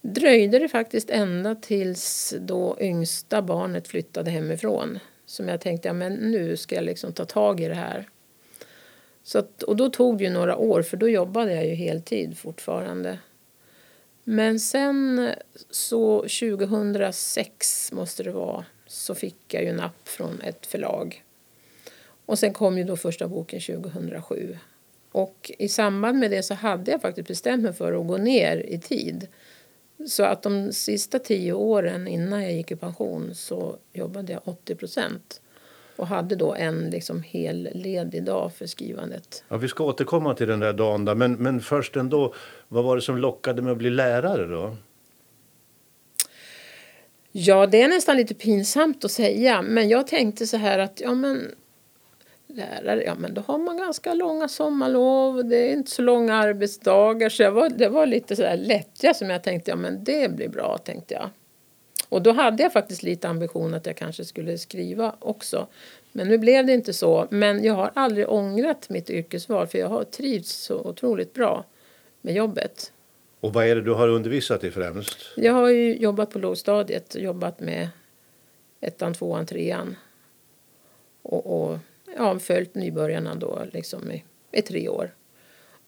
dröjde 0.00 0.58
det 0.58 0.68
faktiskt 0.68 1.10
ända 1.10 1.54
tills 1.54 2.34
då 2.40 2.76
yngsta 2.80 3.42
barnet 3.42 3.88
flyttade 3.88 4.30
hemifrån. 4.30 4.98
som 5.26 5.48
jag 5.48 5.60
tänkte 5.60 5.88
ja, 5.88 5.92
men 5.92 6.12
nu 6.12 6.56
ska 6.56 6.74
jag 6.74 6.84
liksom 6.84 7.12
ta 7.12 7.24
tag 7.24 7.60
i 7.60 7.68
det 7.68 7.74
här. 7.74 8.08
Så 9.28 9.38
att, 9.38 9.62
och 9.62 9.76
då 9.76 9.90
tog 9.90 10.18
det 10.18 10.24
ju 10.24 10.30
några 10.30 10.56
år 10.56 10.82
för 10.82 10.96
då 10.96 11.08
jobbade 11.08 11.54
jag 11.54 11.66
ju 11.66 11.74
heltid 11.74 12.38
fortfarande. 12.38 13.18
Men 14.24 14.60
sen 14.60 15.30
så 15.70 16.20
2006 16.20 17.92
måste 17.92 18.22
det 18.22 18.30
vara 18.30 18.64
så 18.86 19.14
fick 19.14 19.54
jag 19.54 19.64
ju 19.64 19.72
napp 19.72 20.08
från 20.08 20.40
ett 20.40 20.66
förlag. 20.66 21.24
Och 22.26 22.38
sen 22.38 22.52
kom 22.52 22.78
ju 22.78 22.84
då 22.84 22.96
första 22.96 23.28
boken 23.28 23.60
2007. 23.60 24.58
Och 25.12 25.52
i 25.58 25.68
samband 25.68 26.18
med 26.18 26.30
det 26.30 26.42
så 26.42 26.54
hade 26.54 26.90
jag 26.90 27.00
faktiskt 27.00 27.28
bestämt 27.28 27.62
mig 27.62 27.72
för 27.72 27.92
att 27.92 28.06
gå 28.06 28.16
ner 28.16 28.56
i 28.56 28.80
tid. 28.80 29.28
Så 30.06 30.22
att 30.22 30.42
de 30.42 30.72
sista 30.72 31.18
tio 31.18 31.52
åren 31.52 32.08
innan 32.08 32.42
jag 32.42 32.52
gick 32.52 32.70
i 32.70 32.76
pension 32.76 33.34
så 33.34 33.78
jobbade 33.92 34.32
jag 34.32 34.40
80 34.44 34.74
procent 34.74 35.40
och 35.98 36.06
hade 36.06 36.36
då 36.36 36.54
en 36.54 36.90
liksom 36.90 37.22
hel 37.22 37.68
ledig 37.74 38.24
dag 38.24 38.52
för 38.52 38.66
skrivandet. 38.66 39.44
Ja, 39.48 39.56
vi 39.56 39.68
ska 39.68 39.84
återkomma 39.84 40.34
till 40.34 40.48
den 40.48 40.60
där 40.60 40.72
dagen, 40.72 41.04
där. 41.04 41.14
Men, 41.14 41.32
men 41.32 41.60
först 41.60 41.96
ändå, 41.96 42.34
vad 42.68 42.84
var 42.84 42.96
det 42.96 43.02
som 43.02 43.18
lockade 43.18 43.62
med 43.62 43.72
att 43.72 43.78
bli 43.78 43.90
lärare 43.90 44.46
då? 44.46 44.76
Ja, 47.32 47.66
det 47.66 47.82
är 47.82 47.88
nästan 47.88 48.16
lite 48.16 48.34
pinsamt 48.34 49.04
att 49.04 49.10
säga, 49.10 49.62
men 49.62 49.88
jag 49.88 50.06
tänkte 50.06 50.46
så 50.46 50.56
här 50.56 50.78
att 50.78 51.00
ja, 51.00 51.14
men 51.14 51.54
lärare, 52.46 53.04
ja 53.04 53.14
men 53.14 53.34
då 53.34 53.40
har 53.46 53.58
man 53.58 53.76
ganska 53.76 54.14
långa 54.14 54.48
sommarlov, 54.48 55.44
det 55.44 55.56
är 55.56 55.72
inte 55.72 55.90
så 55.90 56.02
långa 56.02 56.34
arbetsdagar, 56.34 57.28
så 57.28 57.50
var, 57.50 57.68
det 57.68 57.88
var 57.88 58.06
lite 58.06 58.36
så 58.36 58.42
där 58.42 58.56
lättja 58.56 59.14
som 59.14 59.30
jag 59.30 59.42
tänkte, 59.42 59.70
ja 59.70 59.76
men 59.76 60.04
det 60.04 60.36
blir 60.36 60.48
bra, 60.48 60.78
tänkte 60.78 61.14
jag. 61.14 61.30
Och 62.08 62.22
då 62.22 62.32
hade 62.32 62.62
jag 62.62 62.72
faktiskt 62.72 63.02
lite 63.02 63.28
ambition 63.28 63.74
att 63.74 63.86
jag 63.86 63.96
kanske 63.96 64.24
skulle 64.24 64.58
skriva 64.58 65.16
också. 65.18 65.66
Men 66.12 66.28
nu 66.28 66.38
blev 66.38 66.66
det 66.66 66.72
inte 66.72 66.92
så. 66.92 67.26
Men 67.30 67.64
jag 67.64 67.74
har 67.74 67.90
aldrig 67.94 68.28
ångrat 68.28 68.88
mitt 68.88 69.10
yrkesval 69.10 69.66
för 69.66 69.78
jag 69.78 69.88
har 69.88 70.04
trivts 70.04 70.52
så 70.52 70.80
otroligt 70.80 71.34
bra 71.34 71.64
med 72.20 72.34
jobbet. 72.34 72.92
Och 73.40 73.52
vad 73.52 73.66
är 73.66 73.74
det 73.74 73.82
du 73.82 73.94
har 73.94 74.08
undervisat 74.08 74.64
i 74.64 74.70
främst? 74.70 75.16
Jag 75.36 75.52
har 75.52 75.68
jobbat 75.70 76.30
på 76.30 76.38
lågstadiet, 76.38 77.14
jobbat 77.14 77.60
med 77.60 77.88
ettan, 78.80 79.14
tvåan, 79.14 79.46
trean. 79.46 79.96
Och, 81.22 81.70
och 81.70 81.78
ja, 82.16 82.38
följt 82.38 82.74
nybörjarna 82.74 83.34
då 83.34 83.62
liksom 83.72 84.10
i, 84.10 84.24
i 84.52 84.62
tre 84.62 84.88
år. 84.88 85.10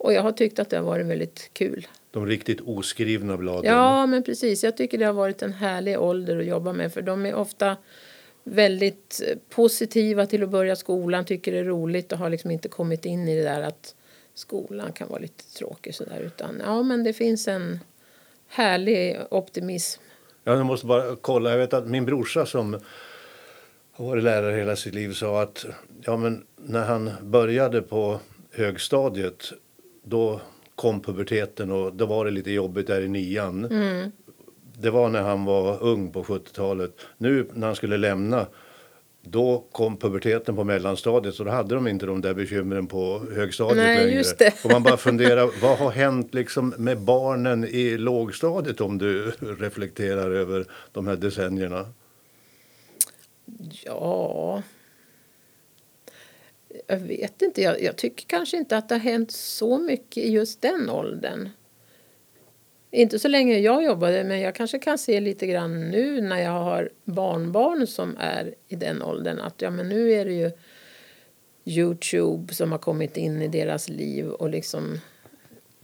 Och 0.00 0.12
jag 0.12 0.22
har 0.22 0.32
tyckt 0.32 0.58
att 0.58 0.70
det 0.70 0.76
har 0.76 0.84
varit 0.84 1.06
väldigt 1.06 1.50
kul. 1.52 1.86
De 2.10 2.26
riktigt 2.26 2.60
oskrivna 2.60 3.36
bladen? 3.36 3.72
Ja, 3.72 4.06
men 4.06 4.22
precis. 4.22 4.64
Jag 4.64 4.76
tycker 4.76 4.98
det 4.98 5.04
har 5.04 5.12
varit 5.12 5.42
en 5.42 5.52
härlig 5.52 6.00
ålder 6.00 6.38
att 6.38 6.46
jobba 6.46 6.72
med 6.72 6.92
för 6.92 7.02
de 7.02 7.26
är 7.26 7.34
ofta 7.34 7.76
väldigt 8.44 9.22
positiva 9.48 10.26
till 10.26 10.42
att 10.42 10.48
börja 10.48 10.76
skolan, 10.76 11.24
tycker 11.24 11.52
det 11.52 11.58
är 11.58 11.64
roligt 11.64 12.12
och 12.12 12.18
har 12.18 12.30
liksom 12.30 12.50
inte 12.50 12.68
kommit 12.68 13.04
in 13.04 13.28
i 13.28 13.36
det 13.36 13.42
där 13.42 13.62
att 13.62 13.94
skolan 14.34 14.92
kan 14.92 15.08
vara 15.08 15.20
lite 15.20 15.44
tråkig 15.58 15.94
sådär 15.94 16.20
utan 16.20 16.62
ja 16.64 16.82
men 16.82 17.04
det 17.04 17.12
finns 17.12 17.48
en 17.48 17.80
härlig 18.48 19.20
optimism. 19.30 20.02
Ja, 20.44 20.56
jag 20.56 20.66
måste 20.66 20.86
bara 20.86 21.16
kolla. 21.16 21.50
Jag 21.50 21.58
vet 21.58 21.72
att 21.72 21.86
min 21.86 22.04
brorsa 22.04 22.46
som 22.46 22.80
har 23.92 24.06
varit 24.06 24.24
lärare 24.24 24.56
hela 24.56 24.76
sitt 24.76 24.94
liv 24.94 25.12
sa 25.12 25.42
att 25.42 25.66
ja, 26.02 26.16
men 26.16 26.46
när 26.56 26.84
han 26.84 27.10
började 27.22 27.82
på 27.82 28.20
högstadiet 28.50 29.52
då 30.02 30.40
kom 30.74 31.00
puberteten 31.00 31.70
och 31.70 31.92
då 31.92 32.06
var 32.06 32.24
det 32.24 32.30
lite 32.30 32.50
jobbigt 32.50 32.86
där 32.86 33.02
i 33.02 33.08
nian. 33.08 33.64
Mm. 33.64 34.12
Det 34.78 34.90
var 34.90 35.08
när 35.08 35.22
han 35.22 35.44
var 35.44 35.82
ung 35.82 36.12
på 36.12 36.22
70-talet. 36.22 36.96
Nu 37.18 37.48
när 37.54 37.66
han 37.66 37.76
skulle 37.76 37.96
lämna 37.96 38.46
då 39.22 39.64
kom 39.72 39.96
puberteten 39.96 40.56
på 40.56 40.64
mellanstadiet 40.64 41.34
så 41.34 41.44
då 41.44 41.50
hade 41.50 41.74
de 41.74 41.88
inte 41.88 42.06
de 42.06 42.20
där 42.20 42.34
bekymren 42.34 42.86
på 42.86 43.22
högstadiet 43.34 43.76
Nej, 43.76 44.06
längre. 44.06 44.52
Och 44.64 44.70
man 44.70 44.82
bara 44.82 44.96
funderar, 44.96 45.50
vad 45.62 45.78
har 45.78 45.90
hänt 45.90 46.34
liksom 46.34 46.74
med 46.78 47.00
barnen 47.00 47.64
i 47.64 47.98
lågstadiet 47.98 48.80
om 48.80 48.98
du 48.98 49.32
reflekterar 49.40 50.30
över 50.30 50.66
de 50.92 51.06
här 51.06 51.16
decennierna? 51.16 51.86
Ja... 53.84 54.62
Jag 56.86 56.98
vet 56.98 57.42
inte. 57.42 57.62
Jag, 57.62 57.82
jag, 57.82 57.96
tycker 57.96 58.26
kanske 58.26 58.56
inte 58.56 58.76
att 58.76 58.88
det 58.88 58.94
har 58.94 59.00
hänt 59.00 59.30
så 59.30 59.78
mycket 59.78 60.16
i 60.16 60.30
just 60.30 60.62
den 60.62 60.90
åldern. 60.90 61.48
Inte 62.90 63.18
så 63.18 63.28
länge 63.28 63.58
jag 63.58 63.84
jobbade, 63.84 64.24
men 64.24 64.40
jag 64.40 64.54
kanske 64.54 64.78
kan 64.78 64.98
se 64.98 65.20
lite 65.20 65.46
grann 65.46 65.90
nu 65.90 66.20
när 66.20 66.42
jag 66.42 66.50
har 66.50 66.90
barnbarn 67.04 67.86
som 67.86 68.16
är 68.18 68.54
i 68.68 68.76
den 68.76 69.02
åldern 69.02 69.40
att 69.40 69.62
ja, 69.62 69.70
men 69.70 69.88
nu 69.88 70.12
är 70.12 70.24
det 70.24 70.32
ju 70.32 70.50
Youtube 71.64 72.54
som 72.54 72.72
har 72.72 72.78
kommit 72.78 73.16
in 73.16 73.42
i 73.42 73.48
deras 73.48 73.88
liv 73.88 74.28
och 74.28 74.50
liksom 74.50 75.00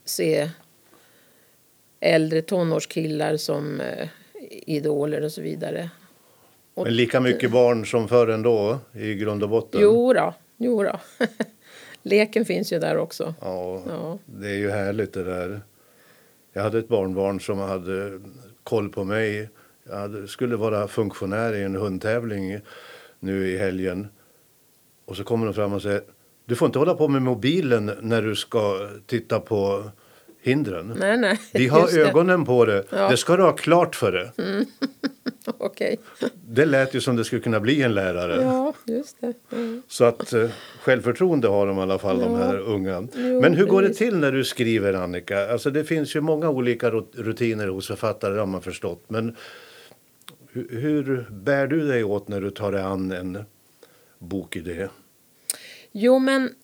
se 0.04 0.50
äldre 2.00 2.42
tonårskillar 2.42 3.36
som 3.36 3.80
eh, 3.80 4.08
idoler 4.50 5.24
och 5.24 5.32
så 5.32 5.42
vidare. 5.42 5.90
Och 6.74 6.84
men 6.84 6.96
lika 6.96 7.20
mycket 7.20 7.50
barn 7.50 7.86
som 7.86 8.08
förr 8.08 8.28
ändå 8.28 8.78
i 8.94 9.14
grund 9.14 9.42
och 9.42 9.48
botten? 9.48 9.80
Jo 9.80 10.12
då, 10.12 10.34
jo 10.56 10.82
då. 10.82 11.00
Leken 12.02 12.44
finns 12.44 12.72
ju 12.72 12.78
där 12.78 12.96
också. 12.96 13.34
Ja, 13.40 13.82
ja, 13.88 14.18
det 14.26 14.48
är 14.48 14.54
ju 14.54 14.70
härligt 14.70 15.12
det 15.12 15.24
där. 15.24 15.60
Jag 16.52 16.62
hade 16.62 16.78
ett 16.78 16.88
barnbarn 16.88 17.40
som 17.40 17.58
hade 17.58 18.20
koll 18.62 18.88
på 18.88 19.04
mig. 19.04 19.50
Jag 19.88 19.96
hade, 19.96 20.28
skulle 20.28 20.56
vara 20.56 20.88
funktionär 20.88 21.54
i 21.54 21.62
en 21.62 21.74
hundtävling 21.76 22.60
nu 23.20 23.48
i 23.48 23.58
helgen. 23.58 24.08
Och 25.04 25.16
så 25.16 25.24
kommer 25.24 25.46
de 25.46 25.54
fram 25.54 25.72
och 25.72 25.82
säger 25.82 26.02
du 26.44 26.56
får 26.56 26.66
inte 26.66 26.78
hålla 26.78 26.94
på 26.94 27.08
med 27.08 27.22
mobilen 27.22 27.92
när 28.00 28.22
du 28.22 28.36
ska 28.36 28.88
titta 29.06 29.40
på 29.40 29.90
hindren. 30.42 30.96
Nej, 30.98 31.16
nej. 31.16 31.40
Vi 31.52 31.68
har 31.68 31.98
ögonen 32.08 32.44
på 32.44 32.64
det. 32.64 32.84
Ja. 32.90 33.08
Det 33.08 33.16
ska 33.16 33.36
du 33.36 33.42
ha 33.42 33.52
klart 33.52 33.96
för 33.96 34.12
det. 34.12 34.42
Mm. 34.42 34.66
okay. 35.58 35.96
Det 36.48 36.64
lät 36.64 36.94
ju 36.94 37.00
som 37.00 37.16
det 37.16 37.24
skulle 37.24 37.42
kunna 37.42 37.60
bli 37.60 37.82
en 37.82 37.94
lärare. 37.94 38.42
Ja, 38.42 38.74
just 38.86 39.20
det. 39.20 39.34
Mm. 39.52 39.82
Så 39.88 40.04
att 40.04 40.32
eh, 40.32 40.50
självförtroende 40.80 41.48
har 41.48 41.66
de 41.66 41.78
i 41.78 41.80
alla 41.80 41.98
fall, 41.98 42.20
ja. 42.20 42.24
de 42.24 42.34
här 42.34 42.58
unga. 42.58 43.08
Jo, 43.14 43.40
Men 43.40 43.54
hur 43.54 43.66
går 43.66 43.82
det 43.82 43.94
till 43.94 44.16
när 44.16 44.32
du 44.32 44.44
skriver, 44.44 44.94
Annika? 44.94 45.52
Alltså 45.52 45.70
det 45.70 45.84
finns 45.84 46.16
ju 46.16 46.20
många 46.20 46.50
olika 46.50 46.90
rutiner 46.90 47.68
hos 47.68 47.86
författare, 47.86 48.38
har 48.38 48.46
man 48.46 48.62
förstått. 48.62 49.04
Men 49.08 49.36
hur, 50.52 50.80
hur 50.80 51.26
bär 51.30 51.66
du 51.66 51.88
dig 51.88 52.04
åt 52.04 52.28
när 52.28 52.40
du 52.40 52.50
tar 52.50 52.72
dig 52.72 52.82
an 52.82 53.12
en 53.12 53.38
bokidé? 54.18 54.88
Jo, 55.92 56.18
men 56.18 56.54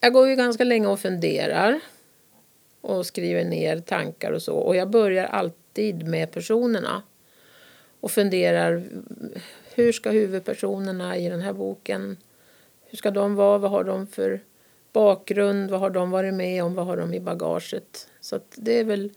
jag 0.00 0.12
går 0.12 0.28
ju 0.28 0.36
ganska 0.36 0.64
länge 0.64 0.86
och 0.86 1.00
funderar 1.00 1.80
och 2.80 3.06
skriver 3.06 3.44
ner 3.44 3.78
tankar 3.80 4.32
och 4.32 4.42
så. 4.42 4.56
Och 4.56 4.76
jag 4.76 4.90
börjar 4.90 5.24
alltid 5.24 6.08
med 6.08 6.30
personerna 6.32 7.02
och 8.06 8.10
funderar 8.10 8.82
hur 9.74 9.92
ska 9.92 10.10
huvudpersonerna 10.10 11.16
i 11.16 11.28
den 11.28 11.40
här 11.40 11.52
boken, 11.52 12.16
hur 12.90 12.98
ska 12.98 13.10
de 13.10 13.34
vara, 13.34 13.58
vad 13.58 13.70
har 13.70 13.84
de 13.84 14.06
för 14.06 14.40
bakgrund, 14.92 15.70
vad 15.70 15.80
har 15.80 15.90
de 15.90 16.10
varit 16.10 16.34
med 16.34 16.64
om, 16.64 16.74
vad 16.74 16.86
har 16.86 16.96
de 16.96 17.14
i 17.14 17.20
bagaget. 17.20 18.08
Så 18.20 18.40
det 18.54 18.80
är 18.80 18.84
väl 18.84 19.10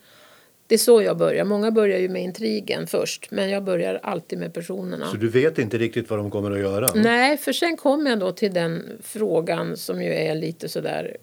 det 0.68 0.76
är 0.76 0.80
så 0.80 1.02
jag 1.02 1.18
börjar. 1.18 1.46
Många 1.46 1.72
börjar 1.72 2.00
ju 2.00 2.10
med 2.10 2.24
intrigen 2.24 2.88
först, 2.88 3.32
men 3.32 3.50
jag 3.50 3.64
börjar 3.64 4.00
alltid 4.04 4.40
med 4.40 4.54
personerna. 4.54 5.06
Så 5.06 5.18
du 5.18 5.30
vet 5.30 5.60
inte 5.60 5.78
riktigt 5.78 6.10
vad 6.10 6.20
de 6.20 6.32
kommer 6.32 6.52
att 6.52 6.60
göra? 6.60 6.90
Nej, 6.96 7.38
för 7.38 7.54
sen 7.54 7.78
kommer 7.78 8.10
jag 8.10 8.20
då 8.20 8.32
till 8.32 8.54
den 8.54 9.00
frågan 9.02 9.78
som 9.78 10.02
ju 10.02 10.14
är 10.14 10.36
lite 10.36 10.70
sådär 10.70 11.18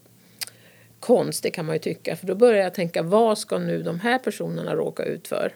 konstig 1.00 1.54
kan 1.54 1.66
man 1.66 1.75
ju 1.75 1.78
tycka. 1.78 2.16
För 2.16 2.26
då 2.26 2.35
börjar 2.35 2.62
jag 2.62 2.75
tänka, 2.75 3.02
vad 3.02 3.38
ska 3.38 3.58
nu 3.58 3.82
de 3.82 4.00
här 4.00 4.18
personerna 4.18 4.75
råka 4.75 5.04
ut 5.04 5.28
för? 5.28 5.52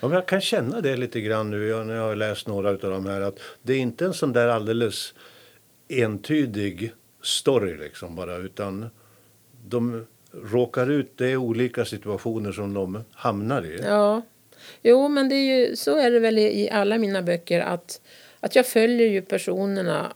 Ja, 0.00 0.14
jag 0.14 0.26
kan 0.26 0.40
känna 0.40 0.80
det 0.80 0.96
lite 0.96 1.20
grann 1.20 1.50
nu 1.50 1.84
när 1.84 1.94
jag 1.94 2.02
har 2.02 2.16
läst 2.16 2.46
några 2.46 2.70
av 2.70 2.78
de 2.78 3.06
här. 3.06 3.20
Att 3.20 3.38
det 3.62 3.72
är 3.72 3.78
inte 3.78 4.04
en 4.04 4.14
sån 4.14 4.32
där 4.32 4.48
alldeles 4.48 5.14
entydig 5.88 6.92
story 7.22 7.76
liksom 7.76 8.16
bara. 8.16 8.36
Utan 8.36 8.90
de 9.66 10.06
råkar 10.32 10.90
ut, 10.90 11.12
det 11.16 11.26
är 11.26 11.36
olika 11.36 11.84
situationer 11.84 12.52
som 12.52 12.74
de 12.74 13.04
hamnar 13.12 13.64
i. 13.64 13.80
Ja, 13.82 14.22
jo 14.82 15.08
men 15.08 15.28
det 15.28 15.34
är 15.34 15.58
ju, 15.58 15.76
så 15.76 15.98
är 15.98 16.10
det 16.10 16.20
väl 16.20 16.38
i 16.38 16.70
alla 16.70 16.98
mina 16.98 17.22
böcker 17.22 17.60
att, 17.60 18.00
att 18.40 18.56
jag 18.56 18.66
följer 18.66 19.08
ju 19.08 19.22
personerna 19.22 20.12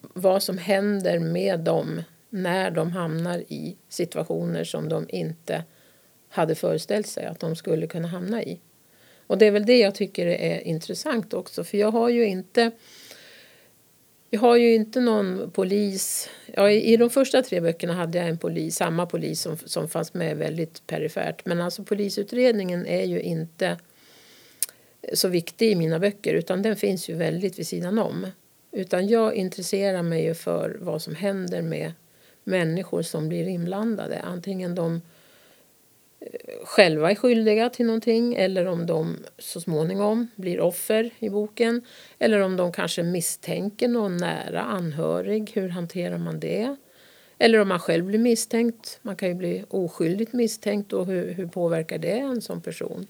vad 0.00 0.42
som 0.42 0.58
händer 0.58 1.18
med 1.18 1.60
dem 1.60 2.02
när 2.28 2.70
de 2.70 2.92
hamnar 2.92 3.38
i 3.38 3.76
situationer 3.88 4.64
som 4.64 4.88
de 4.88 5.06
inte 5.08 5.64
hade 6.28 6.54
föreställt 6.54 7.06
sig 7.06 7.26
att 7.26 7.40
de 7.40 7.56
skulle 7.56 7.86
kunna 7.86 8.08
hamna 8.08 8.42
i. 8.42 8.60
Och 9.30 9.38
det 9.38 9.46
är 9.46 9.50
väl 9.50 9.66
det 9.66 9.78
jag 9.78 9.94
tycker 9.94 10.26
är 10.26 10.60
intressant 10.60 11.34
också 11.34 11.64
för 11.64 11.78
jag 11.78 11.90
har 11.90 12.08
ju 12.08 12.26
inte 12.26 12.70
jag 14.30 14.40
har 14.40 14.56
ju 14.56 14.74
inte 14.74 15.00
någon 15.00 15.50
polis. 15.50 16.28
Ja, 16.54 16.70
i, 16.70 16.96
de 16.96 17.10
första 17.10 17.42
tre 17.42 17.60
böckerna 17.60 17.92
hade 17.92 18.18
jag 18.18 18.28
en 18.28 18.38
polis, 18.38 18.76
samma 18.76 19.06
polis 19.06 19.40
som, 19.40 19.56
som 19.56 19.88
fanns 19.88 20.14
med 20.14 20.36
väldigt 20.36 20.86
perifert. 20.86 21.46
Men 21.46 21.60
alltså 21.60 21.84
polisutredningen 21.84 22.86
är 22.86 23.04
ju 23.04 23.20
inte 23.20 23.78
så 25.14 25.28
viktig 25.28 25.70
i 25.70 25.74
mina 25.74 25.98
böcker 25.98 26.34
utan 26.34 26.62
den 26.62 26.76
finns 26.76 27.08
ju 27.08 27.14
väldigt 27.14 27.58
vid 27.58 27.66
sidan 27.66 27.98
om. 27.98 28.26
Utan 28.72 29.08
jag 29.08 29.34
intresserar 29.34 30.02
mig 30.02 30.24
ju 30.24 30.34
för 30.34 30.76
vad 30.80 31.02
som 31.02 31.14
händer 31.14 31.62
med 31.62 31.92
människor 32.44 33.02
som 33.02 33.28
blir 33.28 33.48
inblandade. 33.48 34.20
Antingen 34.20 34.74
de 34.74 35.00
själva 36.64 37.10
är 37.10 37.14
skyldiga 37.14 37.70
till 37.70 37.86
någonting 37.86 38.34
eller 38.34 38.66
om 38.66 38.86
de 38.86 39.18
så 39.38 39.60
småningom 39.60 40.28
blir 40.36 40.60
offer 40.60 41.10
i 41.18 41.28
boken. 41.28 41.82
Eller 42.18 42.40
om 42.40 42.56
de 42.56 42.72
kanske 42.72 43.02
misstänker 43.02 43.88
någon 43.88 44.16
nära 44.16 44.60
anhörig. 44.60 45.50
Hur 45.54 45.68
hanterar 45.68 46.18
man 46.18 46.40
det? 46.40 46.76
Eller 47.38 47.58
om 47.58 47.68
man 47.68 47.80
själv 47.80 48.04
blir 48.04 48.18
misstänkt. 48.18 48.98
Man 49.02 49.16
kan 49.16 49.28
ju 49.28 49.34
bli 49.34 49.64
oskyldigt 49.68 50.32
misstänkt 50.32 50.92
och 50.92 51.06
hur, 51.06 51.32
hur 51.32 51.46
påverkar 51.46 51.98
det 51.98 52.18
en 52.18 52.40
som 52.40 52.60
person? 52.60 53.06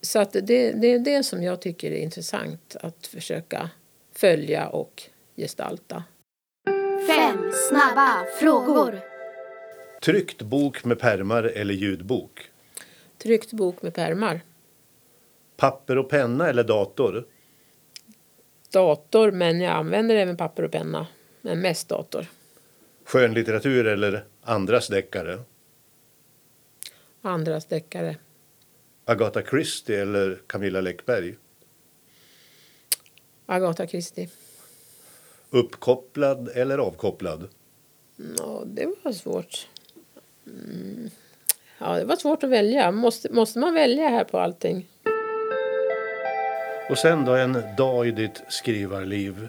Så 0.00 0.18
att 0.18 0.32
det, 0.32 0.72
det 0.72 0.86
är 0.86 0.98
det 0.98 1.22
som 1.22 1.42
jag 1.42 1.60
tycker 1.60 1.90
är 1.90 1.98
intressant 1.98 2.76
att 2.80 3.06
försöka 3.06 3.70
följa 4.14 4.68
och 4.68 5.02
gestalta. 5.36 6.04
Fem 7.06 7.52
snabba 7.68 8.24
frågor. 8.40 9.17
Tryckt 10.00 10.42
bok 10.42 10.84
med 10.84 10.98
pärmar 10.98 11.42
eller 11.42 11.74
ljudbok? 11.74 12.50
Tryckt 13.18 13.52
bok 13.52 13.82
med 13.82 13.94
pärmar. 13.94 14.40
Papper 15.56 15.98
och 15.98 16.10
penna 16.10 16.48
eller 16.48 16.64
dator? 16.64 17.26
Dator, 18.72 19.30
men 19.30 19.60
jag 19.60 19.72
använder 19.72 20.16
även 20.16 20.36
papper 20.36 20.62
och 20.62 20.72
penna. 20.72 21.06
Men 21.42 21.60
mest 21.60 21.88
dator. 21.88 22.26
Skönlitteratur 23.04 23.86
eller 23.86 24.24
andras 24.42 24.88
deckare? 24.88 25.38
Andras 27.22 27.66
deckare. 27.66 28.16
Agatha 29.04 29.42
Christie 29.42 30.02
eller 30.02 30.40
Camilla 30.46 30.80
Läckberg? 30.80 31.36
Agatha 33.46 33.86
Christie. 33.86 34.28
Uppkopplad 35.50 36.48
eller 36.48 36.78
avkopplad? 36.78 37.48
Ja, 38.38 38.62
det 38.66 38.94
var 39.02 39.12
svårt. 39.12 39.68
Mm. 40.48 41.10
Ja, 41.78 41.98
det 41.98 42.04
var 42.04 42.16
svårt 42.16 42.42
att 42.42 42.50
välja. 42.50 42.90
Måste, 42.90 43.32
måste 43.32 43.58
man 43.58 43.74
välja 43.74 44.08
här 44.08 44.24
på 44.24 44.38
allting? 44.38 44.88
Och 46.90 46.98
sen 46.98 47.24
då 47.24 47.34
en 47.34 47.62
dag 47.76 48.08
i 48.08 48.10
ditt 48.10 48.42
skrivarliv? 48.48 49.48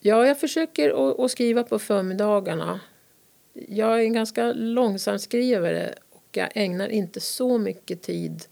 Ja, 0.00 0.26
jag 0.26 0.40
försöker 0.40 1.10
att, 1.10 1.20
att 1.20 1.30
skriva 1.30 1.62
på 1.62 1.78
förmiddagarna. 1.78 2.80
Jag 3.52 4.00
är 4.00 4.04
en 4.04 4.12
ganska 4.12 4.52
långsam 4.52 5.18
skrivare 5.18 5.94
och 6.10 6.24
jag 6.32 6.48
ägnar 6.54 6.88
inte 6.88 7.20
så 7.20 7.58
mycket 7.58 8.02
tid 8.02 8.44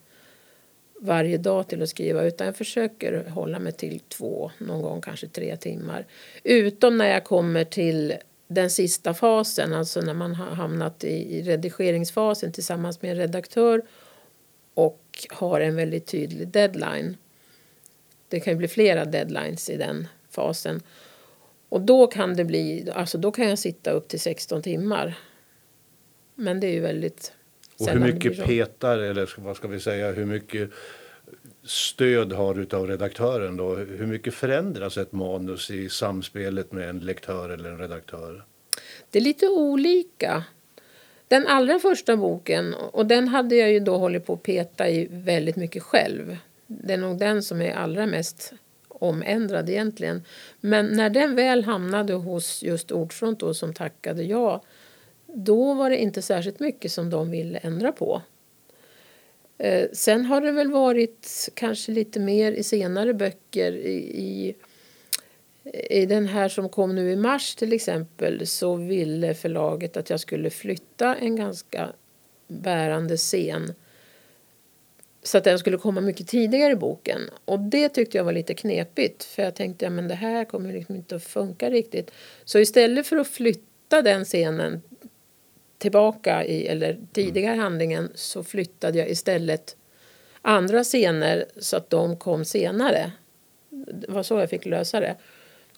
varje 1.00 1.38
dag 1.38 1.68
till 1.68 1.82
att 1.82 1.88
skriva 1.88 2.24
utan 2.24 2.46
jag 2.46 2.56
försöker 2.56 3.28
hålla 3.28 3.58
mig 3.58 3.72
till 3.72 4.00
två, 4.00 4.50
någon 4.58 4.82
gång 4.82 5.00
kanske 5.00 5.28
tre 5.28 5.56
timmar. 5.56 6.06
Utom 6.44 6.98
när 6.98 7.10
jag 7.10 7.24
kommer 7.24 7.64
till 7.64 8.14
den 8.48 8.70
sista 8.70 9.14
fasen, 9.14 9.74
alltså 9.74 10.00
när 10.00 10.14
man 10.14 10.34
har 10.34 10.54
hamnat 10.54 11.04
i 11.04 11.42
redigeringsfasen 11.42 12.52
tillsammans 12.52 13.02
med 13.02 13.10
en 13.10 13.16
redaktör 13.16 13.82
och 14.74 15.26
har 15.30 15.60
en 15.60 15.76
väldigt 15.76 16.06
tydlig 16.06 16.48
deadline. 16.48 17.16
Det 18.28 18.40
kan 18.40 18.52
ju 18.52 18.56
bli 18.56 18.68
flera 18.68 19.04
deadlines 19.04 19.70
i 19.70 19.76
den 19.76 20.08
fasen. 20.30 20.80
Och 21.68 21.80
då 21.80 22.06
kan 22.06 22.36
det 22.36 22.44
bli, 22.44 22.90
alltså 22.94 23.18
då 23.18 23.32
kan 23.32 23.48
jag 23.48 23.58
sitta 23.58 23.90
upp 23.90 24.08
till 24.08 24.20
16 24.20 24.62
timmar. 24.62 25.18
Men 26.34 26.60
det 26.60 26.66
är 26.66 26.72
ju 26.72 26.80
väldigt 26.80 27.32
Och 27.78 27.88
hur 27.88 28.00
mycket 28.00 28.44
petar, 28.44 28.98
eller 28.98 29.34
vad 29.36 29.56
ska 29.56 29.68
vi 29.68 29.80
säga, 29.80 30.12
hur 30.12 30.26
mycket 30.26 30.70
stöd 31.64 32.32
har 32.32 32.74
av 32.74 32.86
redaktören 32.86 33.56
då? 33.56 33.74
Hur 33.74 34.06
mycket 34.06 34.34
förändras 34.34 34.96
ett 34.96 35.12
manus 35.12 35.70
i 35.70 35.88
samspelet 35.88 36.72
med 36.72 36.88
en 36.88 36.98
lektör 36.98 37.48
eller 37.48 37.70
en 37.70 37.78
redaktör? 37.78 38.44
Det 39.10 39.18
är 39.18 39.22
lite 39.22 39.48
olika. 39.48 40.44
Den 41.28 41.46
allra 41.46 41.78
första 41.78 42.16
boken, 42.16 42.74
och 42.74 43.06
den 43.06 43.28
hade 43.28 43.56
jag 43.56 43.72
ju 43.72 43.80
då 43.80 43.96
hållit 43.96 44.26
på 44.26 44.32
att 44.32 44.42
peta 44.42 44.88
i 44.88 45.08
väldigt 45.10 45.56
mycket 45.56 45.82
själv. 45.82 46.36
Det 46.66 46.92
är 46.92 46.98
nog 46.98 47.18
den 47.18 47.42
som 47.42 47.62
är 47.62 47.74
allra 47.74 48.06
mest 48.06 48.52
omändrad 48.88 49.68
egentligen. 49.68 50.22
Men 50.60 50.86
när 50.86 51.10
den 51.10 51.34
väl 51.34 51.64
hamnade 51.64 52.12
hos 52.12 52.62
just 52.62 52.92
Ordfront 52.92 53.40
då, 53.40 53.54
som 53.54 53.74
tackade 53.74 54.22
ja, 54.22 54.62
då 55.26 55.74
var 55.74 55.90
det 55.90 55.96
inte 55.96 56.22
särskilt 56.22 56.60
mycket 56.60 56.92
som 56.92 57.10
de 57.10 57.30
ville 57.30 57.58
ändra 57.58 57.92
på. 57.92 58.22
Eh, 59.58 59.88
sen 59.92 60.24
har 60.24 60.40
det 60.40 60.52
väl 60.52 60.70
varit 60.70 61.48
kanske 61.54 61.92
lite 61.92 62.20
mer 62.20 62.52
i 62.52 62.62
senare 62.62 63.14
böcker. 63.14 63.72
I, 63.72 63.96
i, 64.14 64.54
I 66.02 66.06
den 66.06 66.26
här 66.26 66.48
som 66.48 66.68
kom 66.68 66.94
nu 66.94 67.12
i 67.12 67.16
mars 67.16 67.54
till 67.54 67.72
exempel 67.72 68.46
så 68.46 68.74
ville 68.74 69.34
förlaget 69.34 69.96
att 69.96 70.10
jag 70.10 70.20
skulle 70.20 70.50
flytta 70.50 71.16
en 71.16 71.36
ganska 71.36 71.88
bärande 72.48 73.16
scen 73.16 73.72
så 75.22 75.38
att 75.38 75.44
den 75.44 75.58
skulle 75.58 75.78
komma 75.78 76.00
mycket 76.00 76.28
tidigare 76.28 76.72
i 76.72 76.76
boken. 76.76 77.20
Och 77.44 77.60
det 77.60 77.88
tyckte 77.88 78.16
jag 78.16 78.24
var 78.24 78.32
lite 78.32 78.54
knepigt 78.54 79.24
för 79.24 79.42
jag 79.42 79.54
tänkte 79.54 79.86
att 79.86 79.94
ja, 79.94 80.02
det 80.02 80.14
här 80.14 80.44
kommer 80.44 80.72
liksom 80.72 80.96
inte 80.96 81.16
att 81.16 81.24
funka 81.24 81.70
riktigt. 81.70 82.10
Så 82.44 82.58
istället 82.58 83.06
för 83.06 83.16
att 83.16 83.28
flytta 83.28 84.02
den 84.02 84.24
scenen 84.24 84.82
tillbaka 85.78 86.44
i, 86.44 86.66
eller 86.66 86.98
tidigare 87.12 87.52
mm. 87.52 87.62
handlingen 87.62 88.10
så 88.14 88.44
flyttade 88.44 88.98
jag 88.98 89.10
istället 89.10 89.76
andra 90.42 90.84
scener 90.84 91.44
så 91.56 91.76
att 91.76 91.90
de 91.90 92.16
kom 92.16 92.44
senare. 92.44 93.12
Det 93.70 94.08
var 94.08 94.22
så 94.22 94.38
jag 94.38 94.50
fick 94.50 94.66
lösa 94.66 95.00
det. 95.00 95.16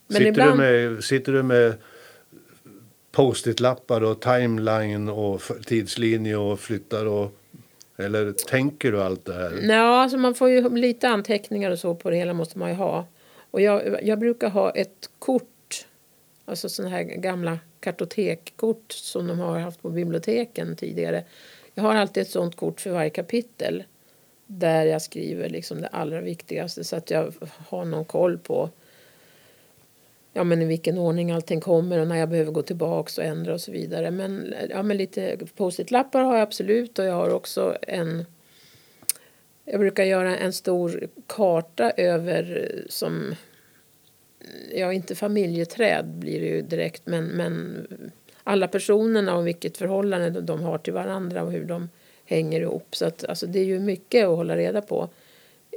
Men 0.06 0.16
sitter, 0.16 0.28
ibland... 0.28 0.60
du 0.60 0.88
med, 0.90 1.04
sitter 1.04 1.32
du 1.32 1.42
med 1.42 1.74
post-it-lappar 3.12 4.00
och 4.00 4.20
timeline 4.20 5.08
och 5.08 5.42
tidslinje 5.66 6.36
och 6.36 6.60
flyttar 6.60 7.06
och 7.06 7.36
eller 7.96 8.32
tänker 8.32 8.92
du 8.92 9.02
allt 9.02 9.24
det 9.24 9.34
här? 9.34 9.58
Nej, 9.62 9.76
alltså 9.76 10.18
man 10.18 10.34
får 10.34 10.50
ju 10.50 10.68
lite 10.68 11.08
anteckningar 11.08 11.70
och 11.70 11.78
så 11.78 11.94
på 11.94 12.10
det 12.10 12.16
hela 12.16 12.32
måste 12.32 12.58
man 12.58 12.68
ju 12.68 12.74
ha. 12.74 13.06
Och 13.50 13.60
jag, 13.60 13.98
jag 14.02 14.18
brukar 14.18 14.50
ha 14.50 14.70
ett 14.70 15.10
kort, 15.18 15.86
alltså 16.44 16.68
sådana 16.68 16.96
här 16.96 17.02
gamla 17.02 17.58
kartotekkort 17.80 18.92
som 18.92 19.26
de 19.26 19.38
har 19.38 19.58
haft 19.58 19.82
på 19.82 19.90
biblioteken 19.90 20.76
tidigare. 20.76 21.24
Jag 21.74 21.82
har 21.82 21.94
alltid 21.94 22.20
ett 22.20 22.30
sånt 22.30 22.56
kort 22.56 22.80
för 22.80 22.90
varje 22.90 23.10
kapitel 23.10 23.84
där 24.46 24.86
jag 24.86 25.02
skriver 25.02 25.48
liksom 25.48 25.80
det 25.80 25.88
allra 25.88 26.20
viktigaste 26.20 26.84
så 26.84 26.96
att 26.96 27.10
jag 27.10 27.32
har 27.68 27.84
någon 27.84 28.04
koll 28.04 28.38
på 28.38 28.70
ja, 30.32 30.44
men 30.44 30.62
i 30.62 30.64
vilken 30.64 30.98
ordning 30.98 31.30
allting 31.30 31.60
kommer 31.60 31.98
och 31.98 32.06
när 32.06 32.16
jag 32.16 32.28
behöver 32.28 32.52
gå 32.52 32.62
tillbaka 32.62 33.22
och 33.22 33.26
ändra 33.26 33.54
och 33.54 33.60
så 33.60 33.72
vidare. 33.72 34.10
Men, 34.10 34.54
ja, 34.70 34.82
men 34.82 34.96
lite 34.96 35.38
post-it-lappar 35.56 36.22
har 36.22 36.34
jag 36.34 36.42
absolut 36.42 36.98
och 36.98 37.04
jag 37.04 37.14
har 37.14 37.30
också 37.30 37.76
en 37.82 38.24
jag 39.64 39.80
brukar 39.80 40.04
göra 40.04 40.36
en 40.36 40.52
stor 40.52 41.08
karta 41.26 41.90
över 41.90 42.72
som 42.88 43.34
ja, 44.74 44.92
inte 44.92 45.14
familjeträd 45.14 46.06
blir 46.06 46.40
det 46.40 46.46
ju 46.46 46.62
direkt, 46.62 47.02
men, 47.06 47.24
men 47.24 47.86
alla 48.44 48.68
personerna 48.68 49.36
och 49.36 49.46
vilket 49.46 49.76
förhållande 49.76 50.40
de 50.40 50.62
har 50.62 50.78
till 50.78 50.92
varandra 50.92 51.42
och 51.42 51.52
hur 51.52 51.64
de 51.64 51.88
hänger 52.24 52.60
ihop. 52.60 52.96
Så 52.96 53.06
att, 53.06 53.24
alltså, 53.24 53.46
det 53.46 53.58
är 53.58 53.64
ju 53.64 53.80
mycket 53.80 54.24
att 54.24 54.36
hålla 54.36 54.56
reda 54.56 54.82
på. 54.82 55.08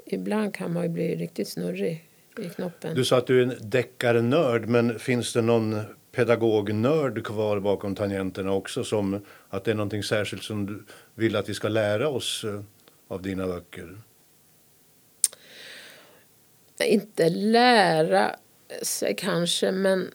Ibland 0.05 0.53
kan 0.53 0.73
man 0.73 0.83
ju 0.83 0.89
bli 0.89 1.15
riktigt 1.15 1.47
snurrig 1.47 2.09
i 2.37 2.49
knoppen. 2.49 2.95
Du 2.95 3.05
sa 3.05 3.17
att 3.17 3.27
du 3.27 3.39
är 3.39 3.43
en 3.43 3.55
deckarnörd, 3.61 4.65
men 4.65 4.99
finns 4.99 5.33
det 5.33 5.41
någon 5.41 5.81
pedagognörd 6.11 7.25
kvar 7.25 7.59
bakom 7.59 7.95
tangenterna 7.95 8.51
också? 8.51 8.83
Som 8.83 9.25
att 9.49 9.63
det 9.63 9.71
är 9.71 9.75
någonting 9.75 10.03
särskilt 10.03 10.43
som 10.43 10.65
du 10.65 10.85
vill 11.15 11.35
att 11.35 11.49
vi 11.49 11.53
ska 11.53 11.67
lära 11.67 12.09
oss 12.09 12.43
eh, 12.43 12.61
av 13.07 13.21
dina 13.21 13.47
böcker? 13.47 13.97
Inte 16.85 17.29
lära 17.29 18.35
sig 18.81 19.15
kanske, 19.15 19.71
men 19.71 20.11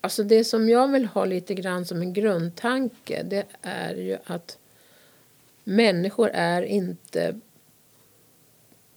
alltså 0.00 0.22
det 0.22 0.44
som 0.44 0.68
jag 0.68 0.88
vill 0.88 1.06
ha 1.06 1.24
lite 1.24 1.54
grann 1.54 1.86
som 1.86 2.00
en 2.00 2.12
grundtanke 2.12 3.22
det 3.22 3.46
är 3.62 3.94
ju 3.94 4.18
att 4.24 4.58
människor 5.64 6.30
är 6.32 6.62
inte 6.62 7.40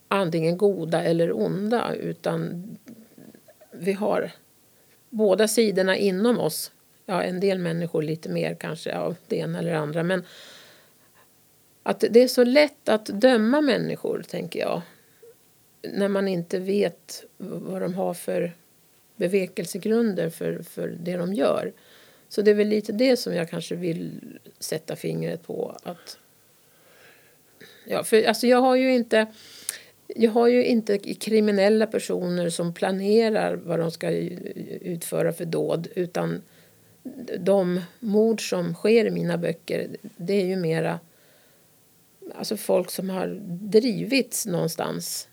antingen 0.07 0.57
goda 0.57 1.03
eller 1.03 1.37
onda 1.37 1.93
utan 1.93 2.63
vi 3.71 3.93
har 3.93 4.31
båda 5.09 5.47
sidorna 5.47 5.97
inom 5.97 6.39
oss. 6.39 6.71
Ja, 7.05 7.23
en 7.23 7.39
del 7.39 7.59
människor 7.59 8.01
lite 8.01 8.29
mer 8.29 8.55
kanske 8.55 8.97
av 8.97 9.15
det 9.27 9.35
ena 9.37 9.59
eller 9.59 9.73
andra 9.73 10.03
men 10.03 10.23
att 11.83 12.03
det 12.09 12.19
är 12.23 12.27
så 12.27 12.43
lätt 12.43 12.89
att 12.89 13.05
döma 13.05 13.61
människor, 13.61 14.23
tänker 14.27 14.59
jag 14.59 14.81
när 15.81 16.07
man 16.07 16.27
inte 16.27 16.59
vet 16.59 17.23
vad 17.37 17.81
de 17.81 17.93
har 17.93 18.13
för 18.13 18.53
bevekelsegrunder 19.17 20.29
för, 20.29 20.59
för 20.63 20.87
det 20.87 21.17
de 21.17 21.33
gör. 21.33 21.73
Så 22.29 22.41
det 22.41 22.51
är 22.51 22.55
väl 22.55 22.67
lite 22.67 22.91
det 22.91 23.17
som 23.17 23.33
jag 23.33 23.49
kanske 23.49 23.75
vill 23.75 24.19
sätta 24.59 24.95
fingret 24.95 25.43
på. 25.43 25.77
Att, 25.83 26.17
ja, 27.85 28.03
för, 28.03 28.23
alltså 28.23 28.47
jag 28.47 28.61
har 28.61 28.75
ju 28.75 28.93
inte 28.93 29.27
jag 30.15 30.31
har 30.31 30.47
ju 30.47 30.65
inte 30.65 30.97
kriminella 30.97 31.87
personer 31.87 32.49
som 32.49 32.73
planerar 32.73 33.55
vad 33.55 33.79
de 33.79 33.91
ska 33.91 34.09
utföra 34.81 35.33
för 35.33 35.45
dåd 35.45 35.87
utan 35.95 36.41
de 37.39 37.81
mord 37.99 38.49
som 38.49 38.73
sker 38.73 39.05
i 39.05 39.11
mina 39.11 39.37
böcker 39.37 39.87
det 40.01 40.33
är 40.33 40.45
ju 40.45 40.55
mera 40.55 40.99
alltså 42.35 42.57
folk 42.57 42.91
som 42.91 43.09
har 43.09 43.39
drivits 43.47 44.45
någonstans. 44.45 45.27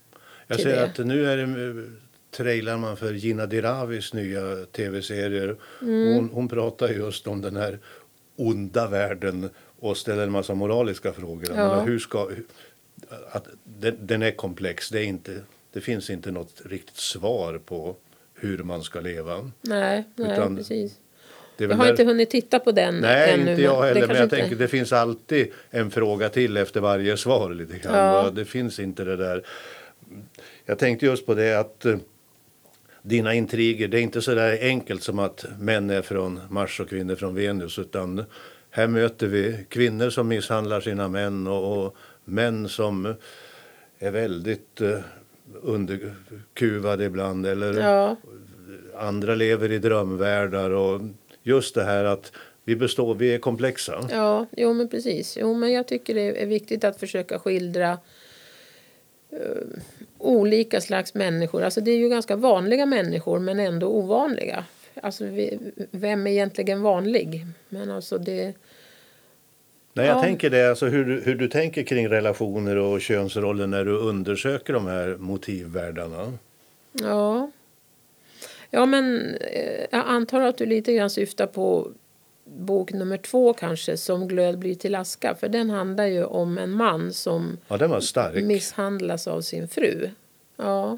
Jag 0.47 0.59
ser 0.59 0.69
det. 0.69 0.83
att 0.83 0.97
nu 0.97 1.25
är 1.25 1.37
det 1.37 1.91
trailar 2.37 2.77
man 2.77 2.97
för 2.97 3.13
Gina 3.13 3.45
Diravis 3.45 4.13
nya 4.13 4.65
tv-serier. 4.65 5.55
Mm. 5.81 6.13
Hon, 6.13 6.29
hon 6.33 6.47
pratar 6.47 6.89
just 6.89 7.27
om 7.27 7.41
den 7.41 7.55
här 7.55 7.79
onda 8.35 8.87
världen 8.87 9.49
och 9.79 9.97
ställer 9.97 10.23
en 10.23 10.31
massa 10.31 10.53
moraliska 10.53 11.13
frågor. 11.13 11.45
Ja. 11.49 11.55
Menar, 11.55 11.85
hur 11.85 11.99
ska, 11.99 12.29
att 13.31 13.47
den, 13.63 13.97
den, 13.99 14.21
är 14.21 14.31
komplex. 14.31 14.89
Det, 14.89 14.99
är 14.99 15.03
inte, 15.03 15.41
det 15.73 15.81
finns 15.81 16.09
inte 16.09 16.31
något 16.31 16.61
riktigt 16.65 16.97
svar 16.97 17.59
på 17.65 17.95
hur 18.33 18.57
man 18.57 18.83
ska 18.83 18.99
leva. 18.99 19.51
Nej, 19.61 20.03
nej 20.15 20.31
Utan 20.31 20.57
precis. 20.57 20.99
jag 21.57 21.69
har 21.69 21.83
där... 21.83 21.91
inte 21.91 22.03
hunnit 22.03 22.29
titta 22.29 22.59
på 22.59 22.71
den 22.71 22.99
Nej, 22.99 23.33
ännu, 23.33 23.51
inte 23.51 23.61
jag 23.61 23.83
heller. 23.83 24.07
Men 24.07 24.15
jag 24.15 24.25
inte... 24.25 24.35
tänker 24.35 24.55
det 24.55 24.67
finns 24.67 24.93
alltid 24.93 25.51
en 25.69 25.91
fråga 25.91 26.29
till 26.29 26.57
efter 26.57 26.81
varje 26.81 27.17
svar. 27.17 27.49
lite 27.49 27.77
grann. 27.77 27.95
Ja. 27.95 28.29
Det 28.29 28.45
finns 28.45 28.79
inte 28.79 29.03
det 29.03 29.15
där. 29.15 29.43
Jag 30.65 30.79
tänkte 30.79 31.05
just 31.05 31.25
på 31.25 31.33
det 31.33 31.59
att 31.59 31.85
uh, 31.85 31.97
dina 33.05 33.33
intriger, 33.33 33.87
det 33.87 33.99
är 33.99 34.01
inte 34.01 34.21
så 34.21 34.35
där 34.35 34.57
enkelt 34.61 35.03
som 35.03 35.19
att 35.19 35.45
män 35.59 35.89
är 35.89 36.01
från 36.01 36.39
Mars 36.49 36.79
och 36.79 36.89
kvinnor 36.89 37.15
från 37.15 37.35
Venus. 37.35 37.79
Utan 37.79 38.25
här 38.69 38.87
möter 38.87 39.27
vi 39.27 39.65
kvinnor 39.69 40.09
som 40.09 40.27
misshandlar 40.27 40.81
sina 40.81 41.07
män 41.07 41.47
och, 41.47 41.85
och 41.85 41.95
män 42.25 42.69
som 42.69 43.15
är 43.99 44.11
väldigt 44.11 44.81
uh, 44.81 44.99
underkuvade 45.61 47.05
ibland. 47.05 47.45
Eller 47.45 47.73
ja. 47.73 48.15
andra 48.97 49.35
lever 49.35 49.71
i 49.71 49.79
drömvärldar. 49.79 50.69
Och 50.69 51.01
just 51.43 51.75
det 51.75 51.83
här 51.83 52.03
att 52.03 52.31
vi 52.63 52.75
består, 52.75 53.15
vi 53.15 53.33
är 53.33 53.39
komplexa. 53.39 54.07
Ja, 54.11 54.45
jo 54.57 54.73
men 54.73 54.89
precis. 54.89 55.37
Jo 55.41 55.53
men 55.53 55.71
jag 55.71 55.87
tycker 55.87 56.13
det 56.13 56.41
är 56.41 56.47
viktigt 56.47 56.83
att 56.83 56.99
försöka 56.99 57.39
skildra 57.39 57.91
uh, 59.33 59.79
olika 60.17 60.81
slags 60.81 61.13
människor. 61.13 61.63
Alltså 61.63 61.81
det 61.81 61.91
är 61.91 61.97
ju 61.97 62.09
ganska 62.09 62.35
vanliga 62.35 62.85
människor 62.85 63.39
men 63.39 63.59
ändå 63.59 63.87
ovanliga. 63.87 64.65
Alltså 65.01 65.25
vi, 65.25 65.59
vem 65.91 66.27
är 66.27 66.31
egentligen 66.31 66.81
vanlig? 66.81 67.45
Men 67.69 67.91
alltså 67.91 68.17
det 68.17 68.53
Nej, 69.97 70.05
jag 70.05 70.17
ja. 70.17 70.21
tänker 70.21 70.49
det, 70.49 70.69
alltså 70.69 70.85
hur, 70.85 71.21
hur 71.21 71.35
du 71.35 71.47
tänker 71.47 71.83
kring 71.83 72.09
relationer 72.09 72.75
och 72.75 73.01
könsroller 73.01 73.67
när 73.67 73.85
du 73.85 73.97
undersöker 73.97 74.73
de 74.73 74.87
här 74.87 75.17
motivvärldarna. 75.19 76.33
Ja. 76.91 77.51
Ja, 78.69 78.85
men 78.85 79.35
eh, 79.35 79.85
jag 79.91 80.03
antar 80.07 80.41
att 80.41 80.57
du 80.57 80.65
lite 80.65 80.93
grann 80.93 81.09
syftar 81.09 81.47
på 81.47 81.91
bok 82.45 82.93
nummer 82.93 83.17
två 83.17 83.53
kanske, 83.53 83.97
Som 83.97 84.27
glöd 84.27 84.59
blir 84.59 84.75
till 84.75 84.95
aska. 84.95 85.35
För 85.35 85.49
den 85.49 85.69
handlar 85.69 86.05
ju 86.05 86.25
om 86.25 86.57
en 86.57 86.71
man 86.71 87.13
som 87.13 87.57
ja, 87.67 88.31
misshandlas 88.33 89.27
av 89.27 89.41
sin 89.41 89.67
fru. 89.67 90.09
Ja. 90.57 90.97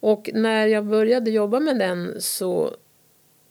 Och 0.00 0.30
när 0.34 0.66
jag 0.66 0.86
började 0.86 1.30
jobba 1.30 1.60
med 1.60 1.78
den 1.78 2.20
så 2.20 2.76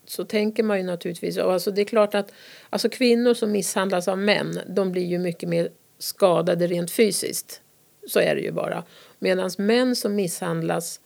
så 0.06 0.26
tänker 0.26 0.64
man 0.64 0.78
ju 0.78 0.84
naturligtvis... 0.84 1.38
Alltså 1.38 1.72
det 1.72 1.82
är 1.82 1.86
klart 1.86 2.16
att 2.16 2.34
alltså 2.70 2.90
kvinnor 2.90 3.34
som 3.34 3.52
misshandlas 3.52 4.08
av 4.08 4.18
män 4.18 4.60
de 4.68 4.92
blir 4.92 5.06
ju 5.06 5.20
mycket 5.20 5.50
mer 5.50 5.70
skadade 6.00 6.68
rent 6.68 6.92
fysiskt. 6.92 7.62
Så 8.08 8.20
är 8.20 8.36
det 8.36 8.42
ju 8.42 8.52
bara. 8.52 8.84
Medan 9.20 9.52
män 9.58 9.96
som 9.96 10.16
misshandlas 10.16 11.00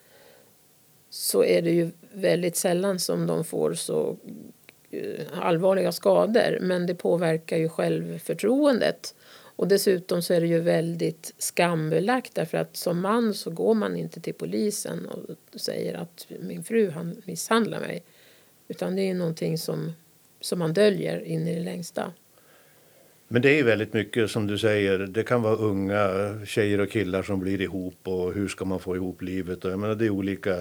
så 1.10 1.44
är 1.44 1.62
det 1.62 1.72
ju 1.72 1.92
väldigt 2.12 2.56
sällan 2.56 3.00
som 3.00 3.28
de 3.28 3.44
får 3.44 3.74
så 3.74 4.18
allvarliga 5.42 5.92
skador. 5.92 6.58
Men 6.62 6.86
det 6.86 6.96
påverkar 6.96 7.58
ju 7.58 7.70
självförtroendet. 7.70 9.16
Och 9.58 9.68
dessutom 9.68 10.22
så 10.22 10.34
är 10.34 10.42
det 10.42 10.48
ju 10.48 10.60
väldigt 10.60 11.34
skambelagt 11.38 12.36
därför 12.36 12.58
att 12.58 12.78
som 12.78 13.02
man 13.02 13.34
så 13.34 13.50
går 13.50 13.74
man 13.74 13.96
inte 13.96 14.22
till 14.22 14.34
polisen 14.34 15.06
och 15.06 15.60
säger 15.60 15.94
att 15.94 16.28
min 16.40 16.64
fru 16.64 16.90
han 16.90 17.22
misshandlar 17.26 17.80
mig. 17.80 18.04
Utan 18.68 18.96
det 18.96 19.02
är 19.02 19.14
någonting 19.14 19.58
som, 19.58 19.94
som 20.42 20.60
man 20.60 20.74
döljer 20.74 21.20
in 21.20 21.48
i 21.48 21.56
det 21.56 21.64
längsta. 21.64 22.12
Men 23.28 23.42
det 23.42 23.60
är 23.60 23.64
väldigt 23.64 23.94
mycket 23.94 24.32
som 24.32 24.48
du 24.48 24.58
säger. 24.58 24.98
Det 25.00 25.24
kan 25.24 25.42
vara 25.42 25.56
unga 25.56 26.10
tjejer 26.46 26.80
och 26.80 26.90
killar 26.90 27.24
som 27.24 27.40
blir 27.40 27.62
ihop 27.62 27.98
och 28.04 28.34
hur 28.34 28.48
ska 28.48 28.66
man 28.66 28.80
få 28.80 28.96
ihop 28.96 29.22
livet? 29.22 29.66
Och 29.66 29.72
jag 29.72 29.80
menar, 29.80 29.96
det 29.96 30.06
är 30.06 30.10
olika 30.10 30.58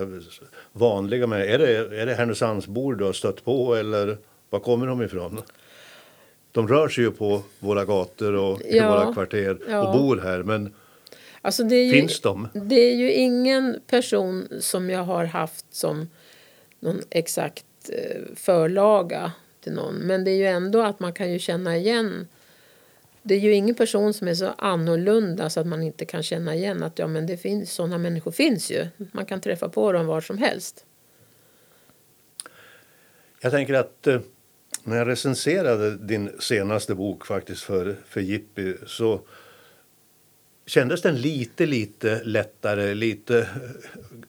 vanliga. 0.73 1.27
Men 1.27 1.41
är 1.41 1.59
det, 1.59 2.01
är 2.01 2.07
det 2.07 2.15
Härnösandsbor 2.15 2.95
du 2.95 3.05
har 3.05 3.13
stött 3.13 3.45
på 3.45 3.75
eller 3.75 4.17
var 4.51 4.61
kommer 4.61 4.87
de 4.87 5.03
ifrån? 5.03 5.43
De 6.53 6.69
rör 6.69 6.89
sig 6.89 7.05
ju 7.05 7.11
på 7.11 7.43
våra 7.59 7.85
gator 7.85 8.33
och 8.35 8.61
i 8.61 8.77
ja, 8.77 8.91
våra 8.91 9.13
kvarter 9.13 9.59
ja. 9.69 9.87
och 9.87 9.99
bor 9.99 10.17
här. 10.17 10.43
Men 10.43 10.75
alltså 11.43 11.63
ju, 11.65 11.93
finns 11.93 12.21
de? 12.21 12.49
Det 12.53 12.81
är 12.81 12.95
ju 12.95 13.13
ingen 13.13 13.81
person 13.87 14.49
som 14.61 14.91
jag 14.91 15.05
har 15.05 15.25
haft 15.25 15.75
som 15.75 16.09
någon 16.81 17.01
exakt 17.11 17.65
Eh, 17.89 18.23
förlaga 18.35 19.33
till 19.61 19.73
någon. 19.73 19.95
Men 19.95 20.25
det 20.25 20.31
är 20.31 20.37
ju 20.37 20.47
ändå 20.47 20.83
att 20.83 21.01
man 21.01 21.13
kan 21.13 21.33
ju 21.33 21.39
känna 21.39 21.77
igen 21.77 22.27
det 23.23 23.35
är 23.35 23.39
ju 23.39 23.55
ingen 23.55 23.75
person 23.75 24.15
som 24.15 24.29
är 24.29 24.35
så 24.35 24.55
annorlunda 24.59 25.51
så 25.51 25.61
att 25.61 25.67
man 25.67 25.83
inte 25.83 26.05
kan 26.05 26.23
känna 26.23 26.55
igen 26.55 26.83
att 26.83 26.99
ja, 26.99 27.07
men 27.07 27.27
det 27.27 27.37
finns, 27.37 27.73
sådana 27.73 27.99
människor 27.99 28.31
finns 28.31 28.71
ju. 28.71 28.87
Man 29.13 29.27
kan 29.27 29.41
träffa 29.41 29.69
på 29.69 29.93
dem 29.93 30.07
var 30.07 30.21
som 30.21 30.39
helst. 30.39 30.85
Jag 33.41 33.53
tänker 33.53 33.75
att 33.75 34.07
eh, 34.07 34.21
när 34.85 34.97
jag 34.97 35.09
recenserade 35.09 35.97
din 35.97 36.31
senaste 36.39 36.95
bok 36.95 37.27
faktiskt 37.27 37.63
för, 37.63 37.97
för 38.09 38.21
Jippi 38.21 38.75
så 38.87 39.21
kändes 40.67 41.03
den 41.03 41.21
lite, 41.21 41.67
lite 41.67 42.21
lättare, 42.25 42.95
lite 42.95 43.49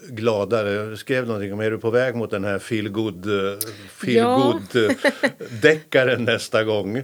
gladare. 0.10 0.72
Jag 0.72 0.98
skrev 0.98 1.28
någonting 1.28 1.54
om 1.54 1.60
är 1.60 1.72
du 1.72 1.78
på 1.78 1.90
väg 1.90 2.16
mot 2.16 2.32
den 2.32 2.44
här 2.44 2.60
feel 2.60 2.90
good, 2.90 3.26
feel 3.90 4.16
ja. 4.16 4.60
good 4.74 4.96
deckaren 5.62 6.24
nästa 6.24 6.64
gång. 6.64 7.04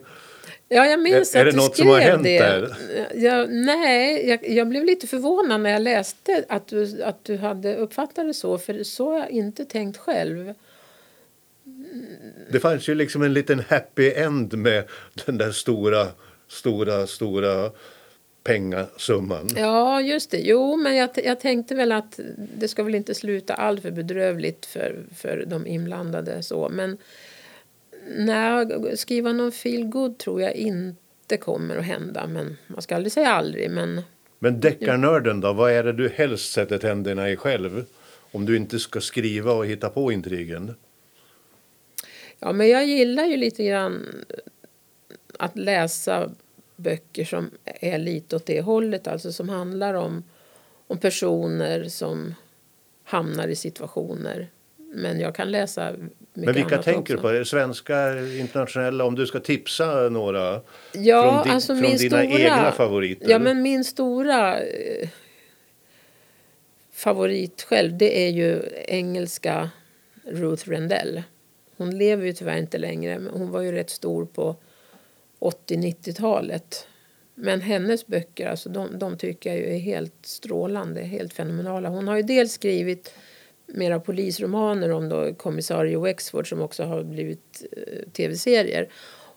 Ja, 0.73 0.85
jag 0.85 0.99
minns 0.99 1.35
är, 1.35 1.39
att 1.39 1.47
är 1.47 1.51
det 1.51 1.57
något 1.57 1.77
som 1.77 1.87
har 1.87 1.99
hänt 1.99 2.23
det. 2.23 2.39
där? 2.39 2.75
Ja, 3.15 3.45
nej, 3.49 4.29
jag, 4.29 4.49
jag, 4.49 4.67
blev 4.67 4.85
lite 4.85 5.07
förvånad 5.07 5.61
när 5.61 5.69
jag 5.69 5.81
läste 5.81 6.45
att 6.49 6.67
du, 6.67 7.03
att 7.03 7.23
du 7.23 7.37
hade 7.37 7.75
uppfattat 7.75 8.27
det 8.27 8.33
så, 8.33 8.57
för 8.57 8.83
så 8.83 9.11
har 9.11 9.19
jag 9.19 9.29
inte 9.29 9.65
tänkt 9.65 9.97
själv. 9.97 10.53
Det 12.51 12.59
fanns 12.59 12.89
ju 12.89 12.95
liksom 12.95 13.21
en 13.21 13.33
liten 13.33 13.59
happy 13.69 14.11
end 14.11 14.53
med 14.53 14.83
den 15.25 15.37
där 15.37 15.51
stora, 15.51 16.07
stora, 16.47 17.07
stora 17.07 17.71
pengasumman. 18.43 19.49
Ja, 19.55 20.01
just 20.01 20.31
det. 20.31 20.39
Jo, 20.39 20.75
men 20.75 20.95
jag, 20.95 21.09
jag 21.23 21.39
tänkte 21.39 21.75
väl 21.75 21.91
att 21.91 22.19
det 22.37 22.67
ska 22.67 22.83
väl 22.83 22.95
inte 22.95 23.15
sluta 23.15 23.53
alltför 23.53 23.91
bedrövligt 23.91 24.65
för, 24.65 24.99
för 25.15 25.45
de 25.47 25.67
inblandade. 25.67 26.43
Så. 26.43 26.69
Men 26.69 26.97
när 28.17 28.95
skriva 28.95 29.33
någon 29.33 29.51
feel 29.51 29.85
good 29.85 30.17
tror 30.17 30.41
jag 30.41 30.53
inte 30.53 31.37
kommer 31.39 31.77
att 31.77 31.85
hända. 31.85 32.27
Men 32.27 32.57
man 32.67 32.81
ska 32.81 32.95
aldrig 32.95 33.11
säga 33.11 33.31
aldrig. 33.31 33.71
Men, 33.71 34.01
men 34.39 34.59
deckarnörden 34.59 35.41
då? 35.41 35.53
Vad 35.53 35.71
är 35.71 35.83
det 35.83 35.93
du 35.93 36.09
helst 36.09 36.51
sätter 36.51 36.77
tänderna 36.77 37.29
i 37.29 37.35
själv? 37.35 37.85
Om 38.31 38.45
du 38.45 38.57
inte 38.57 38.79
ska 38.79 39.01
skriva 39.01 39.51
och 39.51 39.65
hitta 39.65 39.89
på 39.89 40.11
intrigen. 40.11 40.75
Ja, 42.43 42.51
men 42.51 42.69
jag 42.69 42.85
gillar 42.85 43.25
ju 43.25 43.37
lite 43.37 43.63
grann 43.63 44.25
att 45.39 45.57
läsa 45.57 46.29
böcker 46.75 47.25
som 47.25 47.51
är 47.65 47.97
lite 47.97 48.35
åt 48.35 48.45
det 48.45 48.61
hållet, 48.61 49.07
alltså 49.07 49.31
som 49.31 49.49
handlar 49.49 49.93
om, 49.93 50.23
om 50.87 50.97
personer 50.97 51.83
som 51.83 52.35
hamnar 53.03 53.47
i 53.47 53.55
situationer. 53.55 54.47
Men 54.77 55.19
jag 55.19 55.35
kan 55.35 55.51
läsa 55.51 55.91
mycket 55.91 56.09
Men 56.33 56.53
vilka 56.53 56.75
annat 56.75 56.85
tänker 56.85 57.15
du 57.15 57.39
på? 57.39 57.45
Svenska, 57.45 58.19
internationella? 58.19 59.03
Om 59.03 59.15
du 59.15 59.27
ska 59.27 59.39
tipsa 59.39 60.09
några 60.09 60.61
ja, 60.93 61.31
från, 61.31 61.43
di, 61.43 61.49
alltså 61.49 61.75
från 61.75 61.97
dina 61.97 61.97
stora, 61.97 62.23
egna 62.23 62.71
favoriter? 62.71 63.29
Ja, 63.29 63.39
men 63.39 63.61
min 63.61 63.83
stora 63.83 64.59
eh, 64.59 65.09
favorit 66.91 67.61
själv 67.61 67.97
det 67.97 68.27
är 68.27 68.29
ju 68.29 68.61
engelska 68.87 69.69
Ruth 70.23 70.69
Rendell. 70.69 71.23
Hon 71.81 71.97
lever 71.97 72.25
ju 72.25 72.33
tyvärr 72.33 72.57
inte 72.57 72.77
längre, 72.77 73.19
men 73.19 73.33
hon 73.33 73.51
var 73.51 73.61
ju 73.61 73.71
rätt 73.71 73.89
stor 73.89 74.25
på 74.25 74.55
80-90-talet. 75.39 76.87
Men 77.35 77.61
hennes 77.61 78.07
böcker, 78.07 78.47
alltså 78.47 78.69
de, 78.69 78.99
de 78.99 79.17
tycker 79.17 79.55
jag 79.55 79.59
är 79.59 79.77
helt 79.77 80.13
strålande, 80.21 81.01
helt 81.01 81.33
fenomenala. 81.33 81.89
Hon 81.89 82.07
har 82.07 82.17
ju 82.17 82.23
dels 82.23 82.53
skrivit 82.53 83.13
mera 83.65 83.99
polisromaner 83.99 84.91
om 84.91 85.09
då 85.09 85.33
kommissarie 85.33 85.99
Wexford 85.99 86.49
som 86.49 86.61
också 86.61 86.83
har 86.83 87.03
blivit 87.03 87.65
eh, 87.71 88.09
tv-serier. 88.11 88.89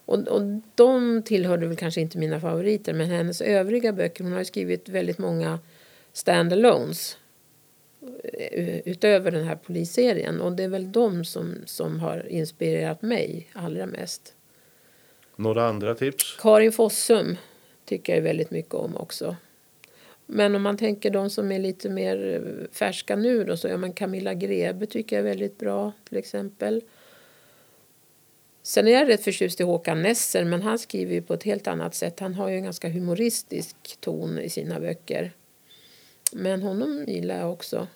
Och, 0.04 0.28
och 0.28 0.42
de 0.74 1.22
tillhörde 1.22 1.66
väl 1.66 1.76
kanske 1.76 2.00
inte 2.00 2.18
mina 2.18 2.40
favoriter 2.40 2.92
men 2.92 3.07
hennes 3.07 3.40
övriga 3.40 3.92
böcker, 3.92 4.24
hon 4.24 4.33
har 4.33 4.44
skrivit 4.44 4.88
väldigt 4.88 5.18
många 5.18 5.59
standalones 6.12 7.18
utöver 8.84 9.30
den 9.30 9.44
här 9.44 9.56
polisserien. 9.56 10.40
Och 10.40 10.52
det 10.52 10.62
är 10.62 10.68
väl 10.68 10.92
de 10.92 11.24
som, 11.24 11.54
som 11.66 12.00
har 12.00 12.28
inspirerat 12.28 13.02
mig 13.02 13.48
allra 13.52 13.86
mest. 13.86 14.34
Några 15.36 15.68
andra 15.68 15.94
tips? 15.94 16.36
Karin 16.40 16.72
Fossum 16.72 17.36
tycker 17.84 18.14
jag 18.14 18.22
väldigt 18.22 18.50
mycket 18.50 18.74
om 18.74 18.96
också. 18.96 19.36
Men 20.26 20.54
om 20.54 20.62
man 20.62 20.76
tänker 20.76 21.10
de 21.10 21.30
som 21.30 21.52
är 21.52 21.58
lite 21.58 21.88
mer 21.88 22.68
färska 22.72 23.16
nu 23.16 23.44
då 23.44 23.56
så 23.56 23.68
ja 23.68 23.76
men 23.76 23.92
Camilla 23.92 24.34
Grebe 24.34 24.86
tycker 24.86 25.16
jag 25.16 25.24
är 25.24 25.28
väldigt 25.28 25.58
bra 25.58 25.92
till 26.08 26.16
exempel. 26.16 26.82
Sen 28.62 28.86
är 28.86 28.90
jag 28.90 29.08
rätt 29.08 29.24
förtjust 29.24 29.60
i 29.60 29.62
Håkan 29.62 30.02
Nesser 30.02 30.44
men 30.44 30.62
han 30.62 30.78
skriver 30.78 31.14
ju 31.14 31.22
på 31.22 31.34
ett 31.34 31.42
helt 31.42 31.66
annat 31.66 31.94
sätt. 31.94 32.20
Han 32.20 32.34
har 32.34 32.48
ju 32.48 32.56
en 32.56 32.64
ganska 32.64 32.88
humoristisk 32.88 33.76
ton 34.00 34.38
i 34.38 34.50
sina 34.50 34.80
böcker. 34.80 35.32
Men 36.34 36.62
honom 36.62 37.04
gillar 37.06 37.38
jag 37.40 37.52
också. 37.52 37.86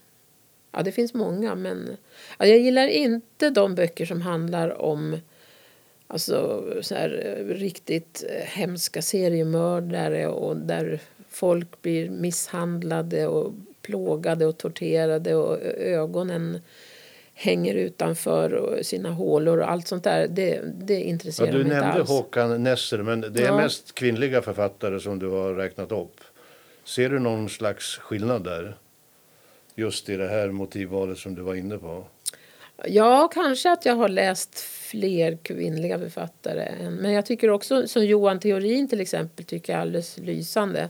Ja, 0.72 0.82
det 0.82 0.92
finns 0.92 1.14
många 1.14 1.54
men 1.54 1.96
ja, 2.38 2.46
jag 2.46 2.58
gillar 2.58 2.86
inte 2.86 3.50
de 3.50 3.74
böcker 3.74 4.06
som 4.06 4.22
handlar 4.22 4.82
om 4.82 5.16
alltså 6.06 6.64
så 6.82 6.94
här 6.94 7.38
riktigt 7.48 8.24
hemska 8.44 9.02
seriemördare 9.02 10.26
och 10.26 10.56
där 10.56 11.00
folk 11.28 11.82
blir 11.82 12.10
misshandlade 12.10 13.26
och 13.26 13.52
plågade 13.82 14.46
och 14.46 14.58
torterade 14.58 15.34
och 15.34 15.58
ögonen 15.78 16.58
hänger 17.34 17.74
utanför 17.74 18.78
sina 18.82 19.10
hålor 19.10 19.58
och 19.58 19.70
allt 19.70 19.88
sånt 19.88 20.04
där. 20.04 20.28
Det, 20.28 20.60
det 20.74 21.02
intresserar 21.02 21.46
ja, 21.46 21.52
du 21.52 21.58
mig 21.58 21.66
inte 21.66 21.80
nämnde 21.80 22.00
alls. 22.00 22.10
Håkan 22.10 22.62
Nesser, 22.62 22.98
men 22.98 23.20
det 23.20 23.42
är 23.42 23.46
Ja. 23.46 23.56
mest 23.56 23.94
kvinnliga 23.94 24.42
författare 24.42 25.00
som 25.00 25.18
du 25.18 25.28
har 25.28 25.54
räknat 25.54 25.92
upp. 25.92 26.20
Ser 26.88 27.08
du 27.10 27.18
någon 27.18 27.48
slags 27.48 27.96
skillnad 27.98 28.44
där? 28.44 28.76
Just 29.74 30.08
i 30.08 30.16
det 30.16 30.28
här 30.28 30.48
motivvalet 30.50 31.18
som 31.18 31.34
du 31.34 31.42
var 31.42 31.54
inne 31.54 31.78
på. 31.78 32.04
Ja, 32.86 33.28
kanske 33.34 33.70
att 33.72 33.84
jag 33.86 33.94
har 33.96 34.08
läst 34.08 34.60
fler 34.60 35.36
kvinnliga 35.42 35.98
författare. 35.98 36.62
än- 36.62 36.94
Men 36.94 37.12
jag 37.12 37.26
tycker 37.26 37.50
också, 37.50 37.88
som 37.88 38.04
Johan 38.06 38.40
Theorin 38.40 38.88
till 38.88 39.00
exempel, 39.00 39.44
tycker 39.44 39.72
jag 39.72 39.78
är 39.78 39.82
alldeles 39.82 40.18
lysande. 40.18 40.88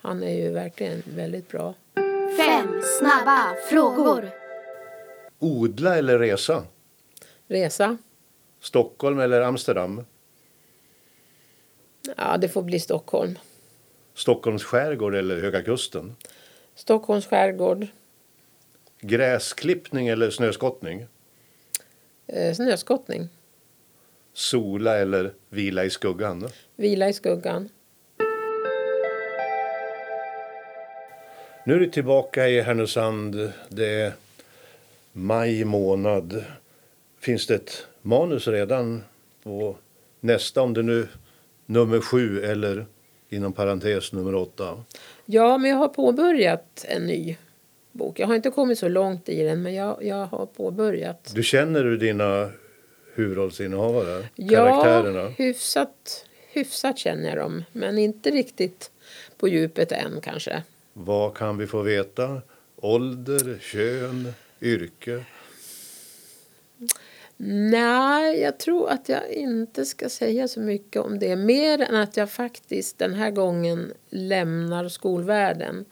Han 0.00 0.22
är 0.22 0.34
ju 0.34 0.50
verkligen 0.50 1.02
väldigt 1.16 1.48
bra. 1.48 1.74
Fem 2.36 2.82
snabba 2.98 3.54
frågor. 3.70 4.30
Odla 5.38 5.96
eller 5.96 6.18
resa? 6.18 6.64
Resa? 7.48 7.96
Stockholm 8.60 9.18
eller 9.20 9.40
Amsterdam? 9.40 10.04
Ja, 12.16 12.36
det 12.36 12.48
får 12.48 12.62
bli 12.62 12.80
Stockholm. 12.80 13.38
Stockholms 14.14 14.64
skärgård 14.64 15.14
eller 15.14 15.40
Höga 15.40 15.62
kusten? 15.62 16.16
Stockholms 16.74 17.26
skärgård. 17.26 17.86
Gräsklippning 19.00 20.08
eller 20.08 20.30
snöskottning? 20.30 21.06
Eh, 22.26 22.54
snöskottning. 22.54 23.28
Sola 24.32 24.98
eller 24.98 25.32
vila 25.48 25.84
i 25.84 25.90
skuggan? 25.90 26.48
Vila 26.76 27.08
i 27.08 27.12
skuggan. 27.12 27.68
Nu 31.66 31.74
är 31.74 31.78
du 31.78 31.90
tillbaka 31.90 32.48
i 32.48 32.60
Härnösand. 32.60 33.52
Det 33.68 33.86
är 33.86 34.12
maj 35.12 35.64
månad. 35.64 36.44
Finns 37.20 37.46
det 37.46 37.54
ett 37.54 37.86
manus 38.02 38.48
redan 38.48 39.04
på 39.42 39.76
nästa, 40.20 40.62
om 40.62 40.74
det 40.74 40.82
nu 40.82 41.08
nummer 41.66 42.00
sju 42.00 42.44
eller 42.44 42.86
inom 43.32 43.52
parentes 43.52 44.12
nummer 44.12 44.34
åtta? 44.34 44.84
Ja, 45.24 45.58
men 45.58 45.70
jag 45.70 45.78
har 45.78 45.88
påbörjat 45.88 46.84
en 46.88 47.06
ny 47.06 47.36
bok. 47.92 48.18
Jag 48.18 48.26
har 48.26 48.34
inte 48.34 48.50
kommit 48.50 48.78
så 48.78 48.88
långt 48.88 49.28
i 49.28 49.42
den, 49.42 49.62
men 49.62 49.74
jag, 49.74 50.04
jag 50.04 50.26
har 50.26 50.46
påbörjat. 50.46 51.32
Du 51.34 51.42
känner 51.42 51.84
du 51.84 51.96
dina 51.96 52.50
huvudrollsinnehavare? 53.14 54.28
Ja, 54.34 54.58
Karaktärerna? 54.58 55.28
hyfsat, 55.28 56.26
hyfsat 56.52 56.98
känner 56.98 57.28
jag 57.28 57.38
dem, 57.38 57.64
men 57.72 57.98
inte 57.98 58.30
riktigt 58.30 58.90
på 59.38 59.48
djupet 59.48 59.92
än 59.92 60.20
kanske. 60.22 60.62
Vad 60.92 61.34
kan 61.34 61.58
vi 61.58 61.66
få 61.66 61.82
veta? 61.82 62.42
Ålder, 62.76 63.58
kön, 63.60 64.32
yrke? 64.60 65.24
Nej, 67.44 68.40
jag 68.40 68.58
tror 68.58 68.90
att 68.90 69.08
jag 69.08 69.30
inte 69.30 69.84
ska 69.84 70.08
säga 70.08 70.48
så 70.48 70.60
mycket 70.60 71.02
om 71.02 71.18
det. 71.18 71.36
Mer 71.36 71.80
än 71.80 71.96
att 71.96 72.16
jag 72.16 72.30
faktiskt 72.30 72.98
den 72.98 73.14
här 73.14 73.30
gången 73.30 73.92
lämnar 74.10 74.88
skolvärlden. 74.88 75.84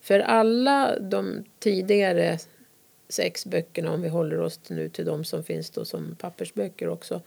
För 0.00 0.20
alla 0.20 0.98
de 0.98 1.44
tidigare 1.58 2.38
sex 3.08 3.46
böckerna, 3.46 3.92
om 3.92 4.02
vi 4.02 4.08
håller 4.08 4.40
oss 4.40 4.60
nu 4.68 4.88
till 4.88 5.04
de 5.04 5.24
som 5.24 5.44
finns 5.44 5.70
då 5.70 5.84
som 5.84 6.16
pappersböcker 6.18 6.88
också, 6.88 7.20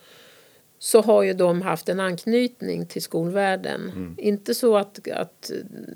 så 0.79 1.01
har 1.01 1.23
ju 1.23 1.33
de 1.33 1.61
haft 1.61 1.89
en 1.89 1.99
anknytning 1.99 2.85
till 2.85 3.01
skolvärlden. 3.01 4.15
Inte 4.17 4.55
så 4.55 4.77
att, 4.77 5.07
att 5.11 5.51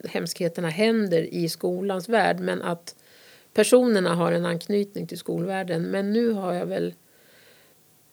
hemskheterna 0.09 0.69
händer 0.69 1.33
i 1.33 1.49
skolans 1.49 2.09
värld, 2.09 2.39
men 2.39 2.61
att 2.61 2.95
personerna 3.53 4.15
har 4.15 4.31
en 4.31 4.45
anknytning 4.45 5.07
till 5.07 5.17
skolvärlden. 5.17 5.83
Men 5.83 6.13
nu 6.13 6.31
har 6.31 6.53
jag 6.53 6.65
väl 6.65 6.93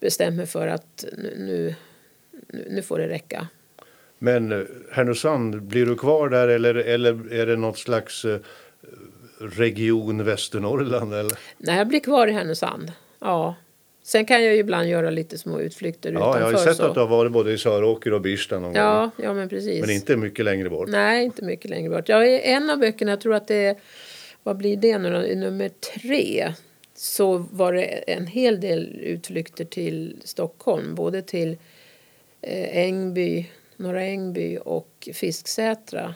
bestämt 0.03 0.37
mig 0.37 0.47
för 0.47 0.67
att 0.67 1.05
nu, 1.19 1.35
nu, 1.39 1.75
nu- 2.71 2.83
får 2.83 2.99
det 2.99 3.09
räcka. 3.09 3.49
Men 4.19 4.53
eh, 4.53 4.59
Härnösand, 4.93 5.63
blir 5.63 5.87
du 5.87 5.97
kvar 5.97 6.29
där 6.29 6.49
eller, 6.49 6.75
eller 6.75 7.33
är 7.33 7.47
det 7.47 7.57
något 7.57 7.79
slags 7.79 8.25
eh, 8.25 8.39
region 9.39 10.25
Västernorrland? 10.25 11.15
Eller? 11.15 11.39
Nej, 11.59 11.79
jag 11.79 11.89
blir 11.89 12.01
kvar 12.01 12.27
i 12.27 12.33
Härnösand. 12.33 12.93
Ja. 13.21 13.55
Sen 14.05 14.25
kan 14.27 14.45
jag 14.45 14.55
ju 14.55 14.59
ibland 14.61 14.89
göra 14.89 15.11
lite 15.11 15.39
små 15.39 15.61
utflykter 15.61 16.13
Ja, 16.13 16.19
utanför. 16.19 16.39
jag 16.41 16.47
har 16.47 16.53
ju 16.53 16.59
sett 16.59 16.77
så. 16.77 16.85
att 16.85 16.95
du 16.95 17.01
har 17.01 17.07
varit 17.09 17.33
både 17.33 17.53
i 17.53 17.59
Söråker 17.59 18.13
och 18.13 18.21
Birsta 18.21 18.55
någon 18.55 18.63
gång. 18.63 18.75
Ja, 18.83 19.11
ja, 19.17 19.35
men 19.35 19.49
precis. 19.49 19.81
Men 19.81 19.91
inte 19.91 20.17
mycket 20.17 20.45
längre 20.45 20.71
bort. 20.71 20.89
Nej, 20.89 21.25
inte 21.25 21.45
mycket 21.45 21.71
längre 21.71 21.91
bort. 21.91 22.09
Jag 22.09 22.27
är 22.29 22.39
en 22.39 22.71
av 22.71 22.79
böckerna, 22.79 23.11
jag 23.13 23.21
tror 23.21 23.35
att 23.35 23.49
det 23.49 23.55
är, 23.67 23.77
vad 24.43 24.57
blir 24.57 24.77
det 24.77 24.99
nu 24.99 25.11
då? 25.13 25.19
Nummer 25.41 25.69
tre 25.69 26.53
så 27.03 27.39
var 27.39 27.73
det 27.73 27.83
en 27.85 28.27
hel 28.27 28.61
del 28.61 29.01
utflykter 29.01 29.65
till 29.65 30.17
Stockholm. 30.25 30.95
Både 30.95 31.23
till 31.23 31.57
eh, 32.41 32.77
Ängby, 32.77 33.51
Norra 33.77 34.03
Ängby 34.03 34.59
och 34.65 35.09
Fisksätra 35.13 36.15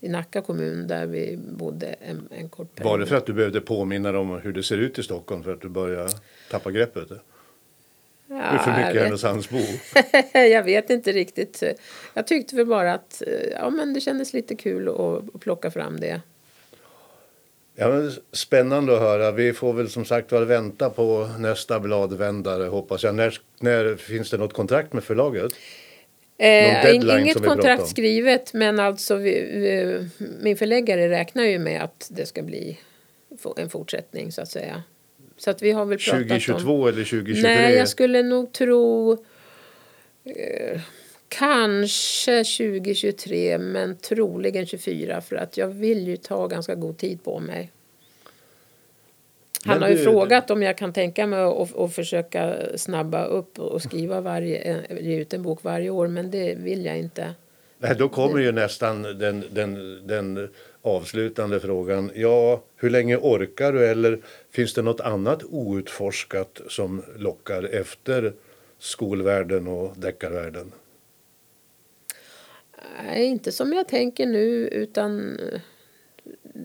i 0.00 0.08
Nacka 0.08 0.42
kommun 0.42 0.86
där 0.86 1.06
vi 1.06 1.36
bodde 1.36 1.86
en, 1.86 2.28
en 2.30 2.48
kort 2.48 2.74
period. 2.74 2.92
Var 2.92 2.98
det 2.98 3.06
för 3.06 3.16
att 3.16 3.26
du 3.26 3.32
behövde 3.32 3.60
påminna 3.60 4.12
dig 4.12 4.20
om 4.20 4.40
hur 4.40 4.52
det 4.52 4.62
ser 4.62 4.78
ut 4.78 4.98
i 4.98 5.02
Stockholm 5.02 5.42
för 5.42 5.52
att 5.52 5.60
du 5.60 5.68
började 5.68 6.10
tappa 6.50 6.70
greppet? 6.70 7.08
Ja, 8.26 8.36
är 8.36 8.58
för 8.58 8.70
mycket 8.70 9.02
Härnösandsbo. 9.02 9.58
jag 10.32 10.62
vet 10.62 10.90
inte 10.90 11.12
riktigt. 11.12 11.62
Jag 12.14 12.26
tyckte 12.26 12.56
väl 12.56 12.66
bara 12.66 12.94
att 12.94 13.22
eh, 13.26 13.50
ja, 13.52 13.70
men 13.70 13.94
det 13.94 14.00
kändes 14.00 14.32
lite 14.32 14.54
kul 14.54 14.88
att, 14.88 15.34
att 15.34 15.40
plocka 15.40 15.70
fram 15.70 16.00
det. 16.00 16.20
Ja, 17.78 17.88
men 17.88 18.12
spännande 18.32 18.94
att 18.94 19.00
höra. 19.00 19.32
Vi 19.32 19.52
får 19.52 19.72
väl 19.72 19.88
som 19.88 20.04
sagt 20.04 20.32
var 20.32 20.42
vänta 20.42 20.90
på 20.90 21.30
nästa 21.38 21.80
bladvändare 21.80 22.64
hoppas 22.64 23.02
jag. 23.02 23.14
När, 23.14 23.38
när 23.60 23.96
finns 23.96 24.30
det 24.30 24.38
något 24.38 24.52
kontrakt 24.52 24.92
med 24.92 25.04
förlaget? 25.04 25.52
Eh, 26.38 26.94
inget 26.94 27.44
kontrakt 27.44 27.82
om? 27.82 27.88
skrivet 27.88 28.52
men 28.52 28.80
alltså 28.80 29.16
vi, 29.16 29.30
vi, 29.40 30.08
min 30.42 30.56
förläggare 30.56 31.08
räknar 31.10 31.44
ju 31.44 31.58
med 31.58 31.82
att 31.82 32.08
det 32.10 32.26
ska 32.26 32.42
bli 32.42 32.78
en 33.56 33.70
fortsättning 33.70 34.32
så 34.32 34.42
att 34.42 34.48
säga. 34.48 34.82
Så 35.36 35.50
att 35.50 35.62
vi 35.62 35.70
har 35.70 35.84
väl 35.84 35.98
pratat 35.98 36.20
om... 36.20 36.28
2022 36.28 36.88
eller 36.88 37.04
2023? 37.04 37.42
Nej, 37.42 37.74
jag 37.74 37.88
skulle 37.88 38.22
nog 38.22 38.52
tro 38.52 39.12
eh, 40.24 40.80
kanske 41.28 42.44
2023 42.44 43.58
men 43.58 43.96
troligen 43.96 44.66
24 44.66 45.20
för 45.20 45.36
att 45.36 45.56
jag 45.56 45.68
vill 45.68 46.08
ju 46.08 46.16
ta 46.16 46.46
ganska 46.46 46.74
god 46.74 46.98
tid 46.98 47.24
på 47.24 47.40
mig. 47.40 47.72
Han 49.64 49.82
har 49.82 49.88
ju 49.88 49.96
frågat 49.96 50.50
om 50.50 50.62
jag 50.62 50.78
kan 50.78 50.92
tänka 50.92 51.26
mig 51.26 51.40
att, 51.40 51.76
att 51.76 51.94
försöka 51.94 52.56
snabba 52.76 53.24
upp 53.24 53.58
och 53.58 53.82
skriva 53.82 54.20
varje, 54.20 54.58
eh, 54.58 54.98
ge 55.00 55.16
ut 55.16 55.34
en 55.34 55.42
bok 55.42 55.58
varje 55.62 55.90
år 55.90 56.06
men 56.06 56.30
det 56.30 56.54
vill 56.54 56.84
jag 56.84 56.98
inte. 56.98 57.34
Nej, 57.78 57.94
då 57.98 58.08
kommer 58.08 58.40
ju 58.40 58.52
nästan 58.52 59.02
den, 59.02 59.44
den, 59.50 60.00
den 60.06 60.48
avslutande 60.82 61.60
frågan. 61.60 62.10
Ja, 62.14 62.62
hur 62.76 62.90
länge 62.90 63.16
orkar 63.16 63.72
du? 63.72 63.86
Eller 63.86 64.18
finns 64.50 64.74
det 64.74 64.82
något 64.82 65.00
annat 65.00 65.42
outforskat 65.44 66.60
som 66.68 67.02
lockar 67.16 67.62
efter 67.62 68.32
skolvärlden 68.78 69.68
och 69.68 69.92
deckarvärlden? 69.96 70.72
Nej, 73.02 73.24
inte 73.24 73.52
som 73.52 73.72
jag 73.72 73.88
tänker 73.88 74.26
nu 74.26 74.68
utan 74.68 75.38
eh, 75.38 75.60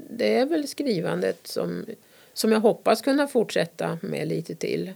det 0.10 0.36
är 0.36 0.46
väl 0.46 0.68
skrivandet 0.68 1.48
som, 1.48 1.86
som 2.34 2.52
jag 2.52 2.60
hoppas 2.60 3.02
kunna 3.02 3.28
fortsätta 3.28 3.98
med 4.02 4.28
lite 4.28 4.56
till. 4.56 4.92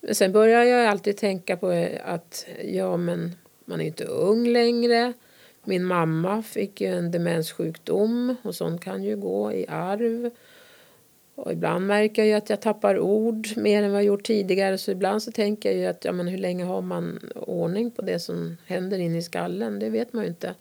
Men 0.00 0.14
sen 0.14 0.32
börjar 0.32 0.64
jag 0.64 0.86
alltid 0.86 1.16
tänka 1.16 1.56
på 1.56 1.72
eh, 1.72 2.00
att 2.04 2.46
ja, 2.64 2.96
men 2.96 3.36
man 3.64 3.80
är 3.80 3.84
inte 3.84 4.04
ung 4.04 4.48
längre. 4.48 5.12
Min 5.64 5.84
mamma 5.84 6.42
fick 6.42 6.80
ju 6.80 6.86
en 6.86 7.10
demenssjukdom 7.10 8.36
och 8.42 8.54
sånt 8.54 8.84
kan 8.84 9.04
ju 9.04 9.16
gå 9.16 9.52
i 9.52 9.66
arv. 9.68 10.30
Och 11.42 11.52
ibland 11.52 11.86
märker 11.86 12.24
jag 12.24 12.38
att 12.38 12.50
jag 12.50 12.60
tappar 12.60 12.98
ord 12.98 13.48
mer 13.56 13.82
än 13.82 13.92
vad 13.92 14.00
jag 14.00 14.06
gjort 14.06 14.24
tidigare. 14.24 14.78
Så 14.78 14.90
ibland 14.90 15.22
så 15.22 15.32
tänker 15.32 15.70
jag 15.70 15.78
ju 15.78 15.86
att 15.86 16.04
ja, 16.04 16.12
men 16.12 16.28
hur 16.28 16.38
länge 16.38 16.64
har 16.64 16.82
man 16.82 17.18
ordning 17.34 17.90
på 17.90 18.02
det 18.02 18.18
som 18.18 18.56
händer 18.66 18.98
inne 18.98 19.18
i 19.18 19.22
skallen? 19.22 19.78
Det 19.78 19.90
vet 19.90 20.12
man 20.12 20.24
ju 20.24 20.28
inte. 20.28 20.54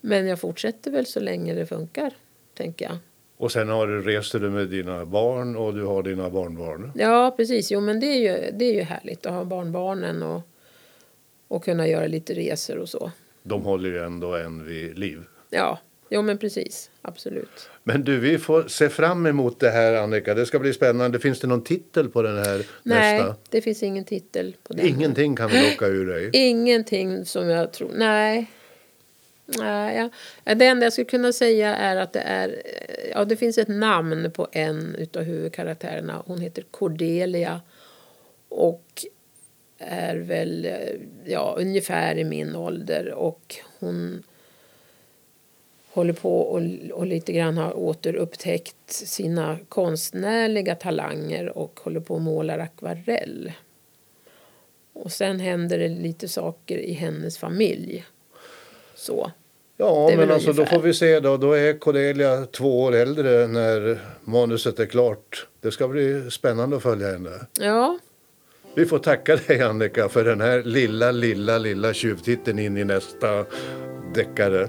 Men 0.00 0.26
jag 0.26 0.40
fortsätter 0.40 0.90
väl 0.90 1.06
så 1.06 1.20
länge 1.20 1.54
det 1.54 1.66
funkar, 1.66 2.12
tänker 2.54 2.84
jag. 2.84 2.96
Och 3.36 3.52
sen 3.52 3.68
har 3.68 3.86
du, 3.86 4.02
reser 4.02 4.40
du 4.40 4.50
med 4.50 4.68
dina 4.68 5.06
barn 5.06 5.56
och 5.56 5.74
du 5.74 5.84
har 5.84 6.02
dina 6.02 6.30
barnbarn. 6.30 6.92
Ja, 6.94 7.34
precis. 7.36 7.70
Jo, 7.70 7.80
men 7.80 8.00
det 8.00 8.06
är 8.06 8.18
ju, 8.18 8.50
det 8.58 8.64
är 8.64 8.74
ju 8.74 8.82
härligt 8.82 9.26
att 9.26 9.32
ha 9.32 9.44
barnbarnen 9.44 10.22
och, 10.22 10.40
och 11.48 11.64
kunna 11.64 11.88
göra 11.88 12.06
lite 12.06 12.34
resor 12.34 12.78
och 12.78 12.88
så. 12.88 13.10
De 13.42 13.62
håller 13.62 13.90
ju 13.90 13.98
ändå 13.98 14.36
en 14.36 14.64
vid 14.64 14.98
liv. 14.98 15.24
Ja, 15.50 15.78
jo, 16.12 16.22
men 16.22 16.38
precis. 16.38 16.90
Absolut. 17.02 17.70
Men 17.84 18.04
du, 18.04 18.18
vi 18.18 18.38
får 18.38 18.62
se 18.68 18.88
fram 18.88 19.26
emot 19.26 19.60
det 19.60 19.70
här 19.70 19.94
Annika. 19.94 20.34
Det 20.34 20.46
ska 20.46 20.58
bli 20.58 20.72
spännande. 20.72 21.20
Finns 21.20 21.40
det 21.40 21.46
någon 21.46 21.64
titel 21.64 22.08
på 22.08 22.22
den 22.22 22.36
här 22.36 22.66
Nej, 22.82 23.18
nästa? 23.18 23.36
det 23.50 23.60
finns 23.60 23.82
ingen 23.82 24.04
titel 24.04 24.56
på 24.62 24.72
den. 24.72 24.86
Ingenting 24.86 25.36
kan 25.36 25.50
vi 25.50 25.70
locka 25.70 25.86
ur 25.86 26.06
dig. 26.06 26.30
Ingenting 26.32 27.24
som 27.24 27.48
jag 27.48 27.72
tror... 27.72 27.90
Nej. 27.94 28.50
Nej, 29.58 29.96
ja. 30.44 30.54
Det 30.54 30.66
enda 30.66 30.86
jag 30.86 30.92
skulle 30.92 31.04
kunna 31.04 31.32
säga 31.32 31.76
är 31.76 31.96
att 31.96 32.12
det 32.12 32.20
är... 32.20 32.62
Ja, 33.10 33.24
det 33.24 33.36
finns 33.36 33.58
ett 33.58 33.68
namn 33.68 34.30
på 34.30 34.48
en 34.52 34.94
utav 34.94 35.22
huvudkaraktärerna. 35.22 36.22
Hon 36.26 36.40
heter 36.40 36.64
Cordelia. 36.70 37.60
Och 38.48 39.04
är 39.78 40.16
väl 40.16 40.68
ja, 41.24 41.54
ungefär 41.58 42.18
i 42.18 42.24
min 42.24 42.56
ålder. 42.56 43.12
Och 43.12 43.56
hon 43.78 44.22
håller 45.92 46.12
på 46.12 46.40
och, 46.40 46.62
och 46.92 47.06
lite 47.06 47.32
grann 47.32 47.56
har 47.56 47.78
återupptäckt 47.78 48.90
sina 48.90 49.58
konstnärliga 49.68 50.74
talanger 50.74 51.58
och 51.58 51.80
håller 51.82 52.00
på 52.00 52.14
och 52.14 52.20
målar 52.20 52.58
akvarell. 52.58 53.52
Och 54.92 55.12
sen 55.12 55.40
händer 55.40 55.78
det 55.78 55.88
lite 55.88 56.28
saker 56.28 56.78
i 56.78 56.92
hennes 56.92 57.38
familj. 57.38 58.04
Så. 58.94 59.32
Ja, 59.76 60.10
men 60.16 60.30
alltså 60.30 60.52
då 60.52 60.66
får 60.66 60.80
vi 60.80 60.94
se 60.94 61.20
då. 61.20 61.36
Då 61.36 61.52
är 61.52 61.78
Cordelia 61.78 62.46
två 62.46 62.82
år 62.82 62.94
äldre 62.94 63.46
när 63.46 63.98
manuset 64.24 64.78
är 64.78 64.86
klart. 64.86 65.46
Det 65.60 65.70
ska 65.70 65.88
bli 65.88 66.30
spännande 66.30 66.76
att 66.76 66.82
följa 66.82 67.12
henne. 67.12 67.46
Ja, 67.60 67.98
Vi 68.74 68.86
får 68.86 68.98
tacka 68.98 69.36
dig 69.36 69.62
Annika 69.62 70.08
för 70.08 70.24
den 70.24 70.40
här 70.40 70.62
lilla, 70.62 71.10
lilla, 71.10 71.58
lilla 71.58 71.92
tjuvtitten 71.94 72.58
in 72.58 72.76
i 72.76 72.84
nästa 72.84 73.44
deckare. 74.14 74.68